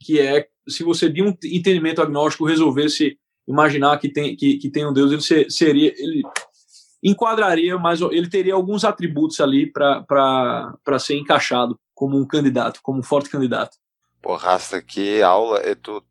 [0.00, 4.86] Que é, se você de um entendimento agnóstico resolvesse imaginar que tem, que, que tem
[4.86, 6.22] um Deus, ele se- seria, ele
[7.02, 13.02] enquadraria, mas ele teria alguns atributos ali para ser encaixado como um candidato, como um
[13.02, 13.76] forte candidato.
[14.20, 15.60] Pô, Rasta, que aula.
[15.66, 16.02] E tu,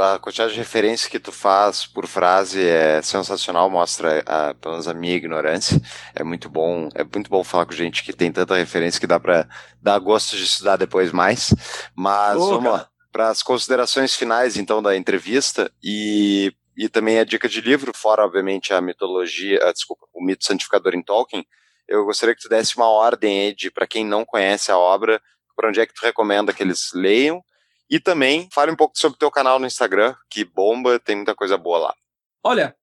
[0.00, 4.88] a quantidade de referências que tu faz por frase é sensacional, mostra a, pelo menos
[4.88, 5.80] a minha ignorância.
[6.14, 9.18] É muito bom, é muito bom falar com gente que tem tanta referência que dá
[9.20, 9.48] para
[9.80, 11.54] dar gosto de estudar depois mais.
[11.94, 12.76] Mas Ô, vamos cara.
[12.76, 12.88] lá.
[13.12, 18.24] Para as considerações finais, então, da entrevista e, e também a dica de livro, fora,
[18.24, 21.46] obviamente, a mitologia, a, desculpa, o mito santificador em Tolkien,
[21.86, 25.20] eu gostaria que tu desse uma ordem aí de, para quem não conhece a obra,
[25.54, 27.42] para onde é que tu recomenda que eles leiam
[27.90, 31.34] e também fale um pouco sobre o teu canal no Instagram, que bomba, tem muita
[31.34, 31.94] coisa boa lá.
[32.42, 32.76] Olha,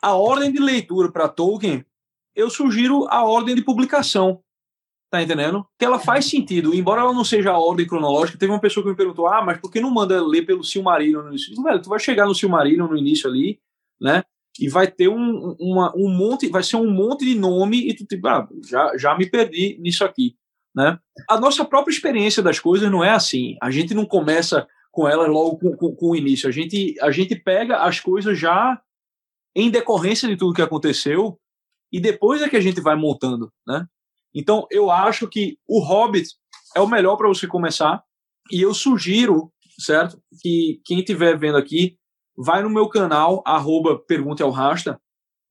[0.00, 1.84] a ordem de leitura para Tolkien,
[2.34, 4.42] eu sugiro a ordem de publicação.
[5.10, 5.66] Tá entendendo?
[5.78, 8.38] Que ela faz sentido, embora ela não seja a ordem cronológica.
[8.38, 11.22] Teve uma pessoa que me perguntou: ah, mas por que não manda ler pelo Silmarillion
[11.22, 11.62] no início?
[11.62, 13.60] Velho, tu vai chegar no Silmarillion no início ali,
[14.00, 14.24] né?
[14.58, 18.06] E vai ter um, uma, um monte, vai ser um monte de nome, e tu
[18.06, 20.34] tipo, ah, já, já me perdi nisso aqui.
[20.74, 20.98] Né?
[21.28, 23.56] A nossa própria experiência das coisas não é assim.
[23.62, 26.48] A gente não começa com elas logo com, com, com, o início.
[26.48, 28.80] A gente, a gente pega as coisas já
[29.54, 31.38] em decorrência de tudo que aconteceu
[31.92, 33.86] e depois é que a gente vai montando, né?
[34.34, 36.26] Então, eu acho que o Hobbit
[36.74, 38.02] é o melhor para você começar
[38.50, 41.98] e eu sugiro, certo, que quem estiver vendo aqui,
[42.36, 44.98] vai no meu canal, arroba Pergunte ao Rasta,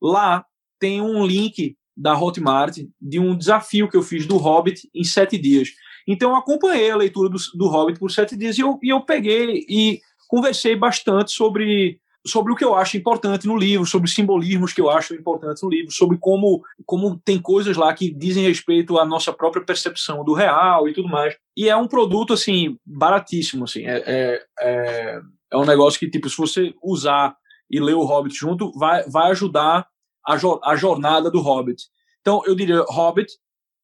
[0.02, 0.44] lá
[0.80, 5.38] tem um link da Hotmart de um desafio que eu fiz do Hobbit em sete
[5.38, 5.70] dias.
[6.08, 9.02] Então eu acompanhei a leitura do, do Hobbit por sete dias e eu, e eu
[9.02, 14.74] peguei e conversei bastante sobre sobre o que eu acho importante no livro, sobre simbolismos
[14.74, 18.98] que eu acho importantes no livro, sobre como, como tem coisas lá que dizem respeito
[19.00, 21.36] à nossa própria percepção do real e tudo mais.
[21.58, 23.86] E é um produto, assim, baratíssimo, assim.
[23.86, 27.36] É, é, é, é um negócio que, tipo, se você usar
[27.70, 29.88] e ler o Hobbit junto, vai, vai ajudar
[30.26, 31.90] a, a jornada do Hobbit.
[32.22, 33.34] Então, eu diria Hobbit,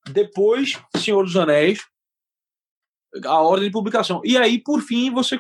[0.10, 1.80] depois Senhor dos Anéis,
[3.26, 4.22] a ordem de publicação.
[4.24, 5.38] E aí, por fim, você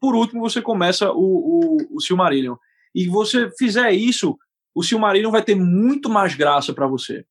[0.00, 2.56] por último, você começa o, o, o Silmarillion.
[2.94, 4.38] E você fizer isso,
[4.74, 7.24] o Silmarillion vai ter muito mais graça para você.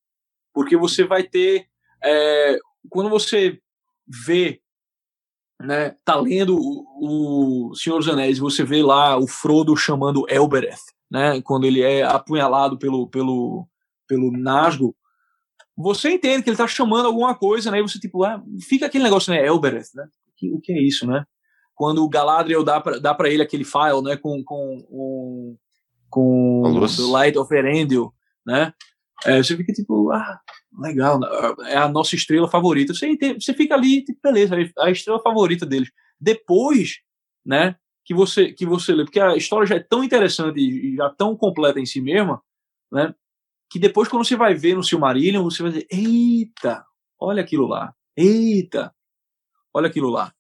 [0.54, 1.68] Porque você vai ter.
[2.04, 2.60] É...
[2.90, 3.60] quando você
[4.08, 4.62] vê,
[5.60, 10.97] né, tá lendo o, o Senhor dos Anéis, você vê lá o Frodo chamando Elbereth
[11.10, 13.68] né, quando ele é apunhalado pelo, pelo,
[14.08, 14.96] pelo Nasgo,
[15.78, 17.80] você entende que ele está chamando alguma coisa, né?
[17.80, 19.46] E você, tipo, ah, fica aquele negócio, né?
[19.46, 20.08] Elbereth, né?
[20.28, 21.24] O que, o é isso, né?
[21.76, 24.18] Quando o Galadriel dá para ele aquele file, né?
[24.18, 25.58] Com, com, com,
[26.10, 28.12] com o Light of Erendil,
[28.44, 28.74] né?
[29.26, 30.40] É, você fica tipo, ah,
[30.80, 31.28] legal, né?
[31.68, 32.94] é a nossa estrela favorita.
[32.94, 35.90] Você, entende, você fica ali, tipo, beleza, a estrela favorita deles.
[36.20, 36.98] Depois,
[37.46, 37.76] né?
[38.08, 41.36] Que você que você lê, porque a história já é tão interessante e já tão
[41.36, 42.42] completa em si mesma,
[42.90, 43.14] né?
[43.70, 46.86] Que depois quando você vai ver no Silmarillion, você vai dizer: "Eita,
[47.20, 47.94] olha aquilo lá.
[48.16, 48.96] Eita,
[49.74, 50.34] olha aquilo lá".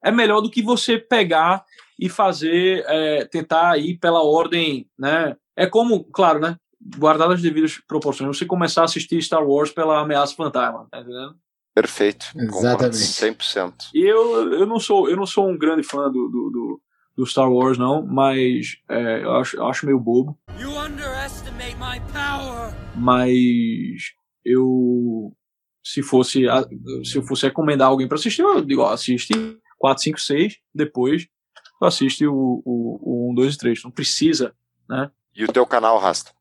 [0.00, 1.64] É melhor do que você pegar
[1.98, 5.36] e fazer é, tentar ir pela ordem, né?
[5.56, 6.56] É como, claro, né?
[6.96, 11.34] Guardar as devidas proporções, você começar a assistir Star Wars pela ameaça fantasma, tá entendendo?
[11.74, 12.26] Perfeito.
[12.36, 12.96] Exatamente.
[12.96, 13.90] 100%.
[13.92, 16.82] E eu, eu, não sou, eu não sou um grande fã do, do, do
[17.16, 20.38] do Star Wars, não, mas é, eu, acho, eu acho meio bobo.
[22.94, 24.14] Mas
[24.44, 25.32] eu
[25.82, 26.44] se fosse
[27.04, 29.32] se eu fosse recomendar alguém para assistir, eu digo, ó, assiste
[29.78, 31.26] 4, 5, 6, depois
[31.78, 33.84] tu assiste o, o, o 1, 2 e 3.
[33.84, 34.54] Não precisa,
[34.88, 35.10] né?
[35.34, 36.32] E o teu canal, Rasta?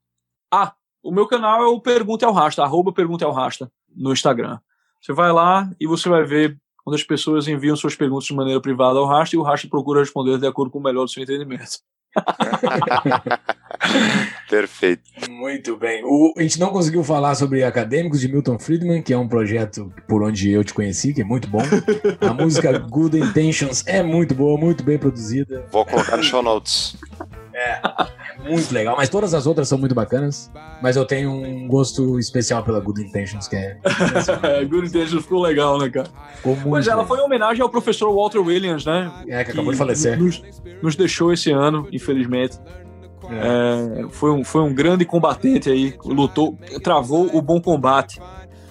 [0.51, 4.59] Ah, o meu canal é o Pergunte ao Rasta, arroba Pergunte ao Rasta no Instagram.
[5.01, 6.59] Você vai lá e você vai ver
[6.89, 9.99] quando as pessoas enviam suas perguntas de maneira privada ao Rasta e o Rasta procura
[9.99, 11.77] responder de acordo com o melhor do seu entendimento.
[14.49, 15.03] Perfeito.
[15.29, 16.01] Muito bem.
[16.03, 19.93] O, a gente não conseguiu falar sobre Acadêmicos de Milton Friedman, que é um projeto
[20.07, 21.61] por onde eu te conheci, que é muito bom.
[22.19, 25.65] A música Good Intentions é muito boa, muito bem produzida.
[25.71, 26.97] Vou colocar no show notes.
[27.53, 27.81] É,
[28.43, 30.51] é muito legal, mas todas as outras são muito bacanas.
[30.81, 33.77] Mas eu tenho um gosto especial pela Good Intentions, que é.
[34.67, 36.09] Good Intentions ficou legal, né, cara?
[36.37, 39.11] Ficou muito mas ela foi em homenagem ao professor Walter Williams, né?
[39.27, 40.17] É, que acabou de falecer.
[40.17, 40.41] Nos,
[40.81, 42.57] nos deixou esse ano, infelizmente.
[43.31, 44.01] É.
[44.01, 48.19] É, foi, um, foi um grande combatente aí, lutou, travou o bom combate.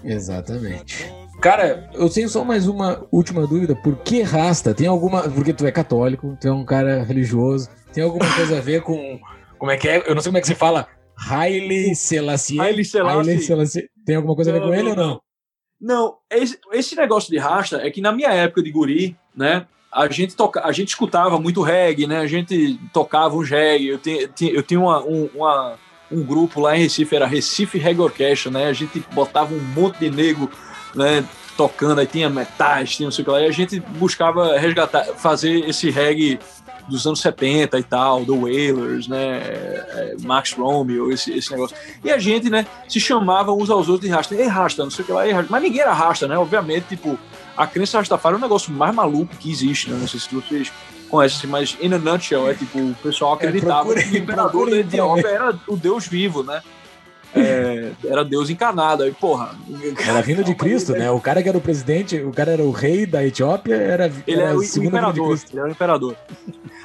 [0.05, 1.13] Exatamente.
[1.41, 3.77] Cara, eu tenho só mais uma última dúvida.
[3.77, 4.75] Por que rasta?
[4.75, 5.23] Tem alguma.
[5.23, 7.69] Porque tu é católico, tu é um cara religioso.
[7.93, 9.21] Tem alguma coisa a ver com.
[9.57, 10.03] Como é que é?
[10.09, 10.89] Eu não sei como é que se fala.
[11.17, 12.61] Haile Selassie.
[12.61, 13.31] Haile Selassie.
[13.31, 13.89] Haile Selassie.
[14.05, 15.21] Tem alguma coisa a ver com ele ou não?
[15.81, 19.67] Não, esse, esse negócio de rasta é que na minha época de guri, né?
[19.99, 22.19] A gente, toca, a gente escutava muito reggae, né?
[22.19, 23.89] A gente tocava um reggae.
[23.89, 25.75] Eu, tinha, eu tinha uma, um, uma,
[26.11, 28.67] um grupo lá em Recife, era Recife Reggae Orchestra, né?
[28.69, 30.49] A gente botava um monte de negro,
[30.95, 31.25] né?
[31.57, 35.05] Tocando, aí tinha metais, tinha não sei o que lá, e a gente buscava resgatar,
[35.17, 36.39] fazer esse reggae
[36.89, 41.77] dos anos 70 e tal, The Wailers, né, é, Max Romeo, esse, esse negócio.
[42.03, 44.35] E a gente, né, se chamava uns aos outros de rasta.
[44.35, 45.49] Ei, rasta, não sei o que lá, ei, rasta.
[45.51, 46.39] Mas ninguém era rasta, né?
[46.39, 47.19] Obviamente, tipo,
[47.59, 49.99] a crença Rastafari é o negócio mais maluco que existe, né?
[49.99, 50.73] Não sei se vocês
[51.11, 54.77] conhecem, mas in a nutshell, é tipo, o pessoal acreditava é, que o imperador da
[54.77, 56.63] Etiópia era o deus vivo, né?
[57.35, 59.03] É, era Deus encarnado.
[59.03, 59.51] Aí, porra.
[60.07, 61.11] Era vindo de Cristo, né?
[61.11, 64.41] O cara que era o presidente, o cara era o rei da Etiópia, era, ele
[64.41, 65.39] era o, o imperador.
[65.51, 66.17] Ele era o imperador.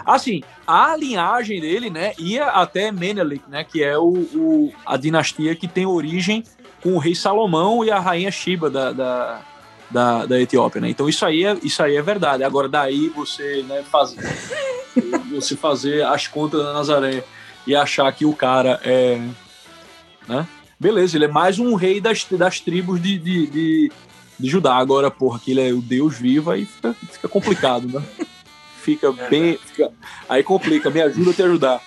[0.06, 5.56] Assim, a linhagem dele, né, ia até Menelik, né, que é o, o, a dinastia
[5.56, 6.44] que tem origem
[6.82, 9.42] com o rei Salomão e a rainha Shiba da, da,
[9.94, 10.90] da, da Etiópia, né?
[10.90, 12.44] Então isso aí é, isso aí é verdade.
[12.44, 14.20] Agora daí você, né, fazer,
[15.32, 17.24] você fazer as contas da Nazaré
[17.66, 19.22] e achar que o cara é
[20.28, 20.48] né?
[20.80, 23.92] Beleza, ele é mais um rei das, das tribos de, de, de,
[24.40, 24.76] de Judá.
[24.76, 28.04] Agora, porra, que ele é o Deus vivo, aí fica, fica complicado, né?
[28.82, 29.58] Fica é, bem.
[29.58, 29.92] Fica,
[30.28, 31.82] aí complica, me ajuda a te ajudar.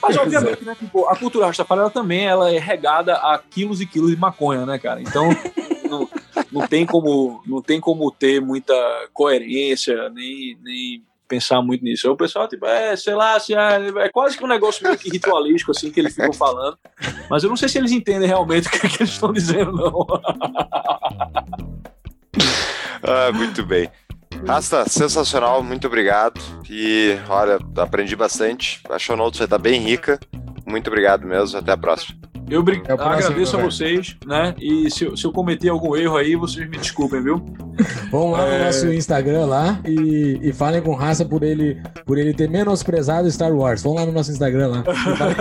[0.00, 4.10] Mas obviamente, né, tipo, a cultura rastafari também ela é regada a quilos e quilos
[4.10, 5.02] de maconha, né, cara?
[5.02, 5.28] Então
[5.90, 6.08] não,
[6.50, 8.74] não, tem como, não tem como ter muita
[9.12, 11.02] coerência, nem, nem
[11.32, 12.10] pensar muito nisso.
[12.10, 15.08] O pessoal, tipo, é, sei lá, se é, é, quase que um negócio meio que
[15.08, 16.76] ritualístico, assim, que eles ficam falando.
[17.30, 19.72] Mas eu não sei se eles entendem realmente o que, é que eles estão dizendo,
[19.72, 20.06] não.
[23.02, 23.90] ah, muito bem.
[24.46, 26.40] Rasta, sensacional, muito obrigado.
[26.68, 28.80] E olha, aprendi bastante.
[28.90, 30.20] A show notes vai estar bem rica.
[30.66, 32.18] Muito obrigado mesmo, até a próxima.
[32.52, 34.54] Eu é agradeço a vocês, né?
[34.58, 37.42] E se, eu, se eu cometi algum erro aí, vocês me desculpem, viu?
[38.10, 38.58] Vão lá é...
[38.58, 43.30] no nosso Instagram lá e, e falem com raça por ele, por ele ter menosprezado
[43.30, 43.82] Star Wars.
[43.82, 44.84] Vão lá no nosso Instagram lá.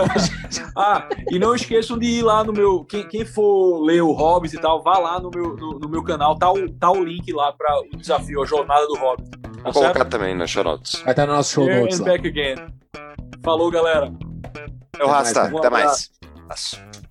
[0.78, 2.86] ah, e não esqueçam de ir lá no meu.
[2.86, 6.04] Quem, quem for ler o Hobbit e tal, vá lá no meu, no, no meu
[6.04, 9.30] canal, tá o, tá o link lá para o desafio, a jornada do Hobbit.
[9.32, 10.10] Tá Vou colocar certo?
[10.10, 11.02] também na show notes.
[11.02, 12.00] Vai estar no nosso show Here notes.
[12.00, 12.56] And back again.
[13.44, 14.14] Falou, galera.
[14.98, 16.10] Eu Rasta, até mais.
[16.52, 17.11] Até